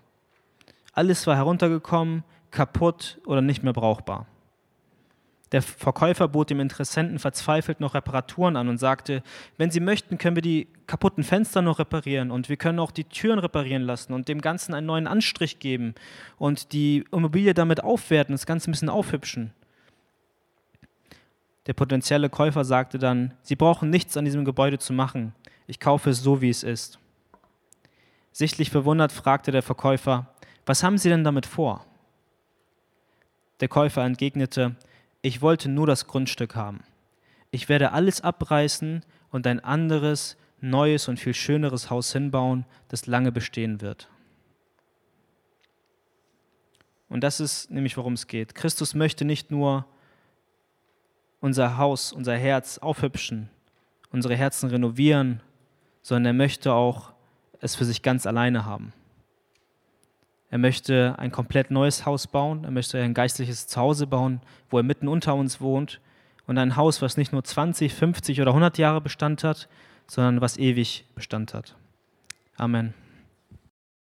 [0.92, 4.26] Alles war heruntergekommen, kaputt oder nicht mehr brauchbar.
[5.52, 9.22] Der Verkäufer bot dem Interessenten verzweifelt noch Reparaturen an und sagte,
[9.56, 13.04] wenn Sie möchten, können wir die kaputten Fenster noch reparieren und wir können auch die
[13.04, 15.94] Türen reparieren lassen und dem Ganzen einen neuen Anstrich geben
[16.36, 19.54] und die Immobilie damit aufwerten, das Ganze ein bisschen aufhübschen.
[21.66, 25.34] Der potenzielle Käufer sagte dann, Sie brauchen nichts an diesem Gebäude zu machen,
[25.66, 26.98] ich kaufe es so, wie es ist.
[28.32, 30.28] Sichtlich verwundert fragte der Verkäufer,
[30.66, 31.84] was haben Sie denn damit vor?
[33.60, 34.76] Der Käufer entgegnete,
[35.22, 36.84] ich wollte nur das Grundstück haben.
[37.50, 43.32] Ich werde alles abreißen und ein anderes, neues und viel schöneres Haus hinbauen, das lange
[43.32, 44.08] bestehen wird.
[47.08, 48.54] Und das ist nämlich, worum es geht.
[48.54, 49.86] Christus möchte nicht nur
[51.40, 53.48] unser Haus, unser Herz aufhübschen,
[54.10, 55.40] unsere Herzen renovieren,
[56.02, 57.12] sondern er möchte auch
[57.60, 58.92] es für sich ganz alleine haben.
[60.50, 62.64] Er möchte ein komplett neues Haus bauen.
[62.64, 64.40] Er möchte ein geistliches Zuhause bauen,
[64.70, 66.00] wo er mitten unter uns wohnt.
[66.46, 69.68] Und ein Haus, was nicht nur 20, 50 oder 100 Jahre Bestand hat,
[70.06, 71.76] sondern was ewig Bestand hat.
[72.56, 72.94] Amen.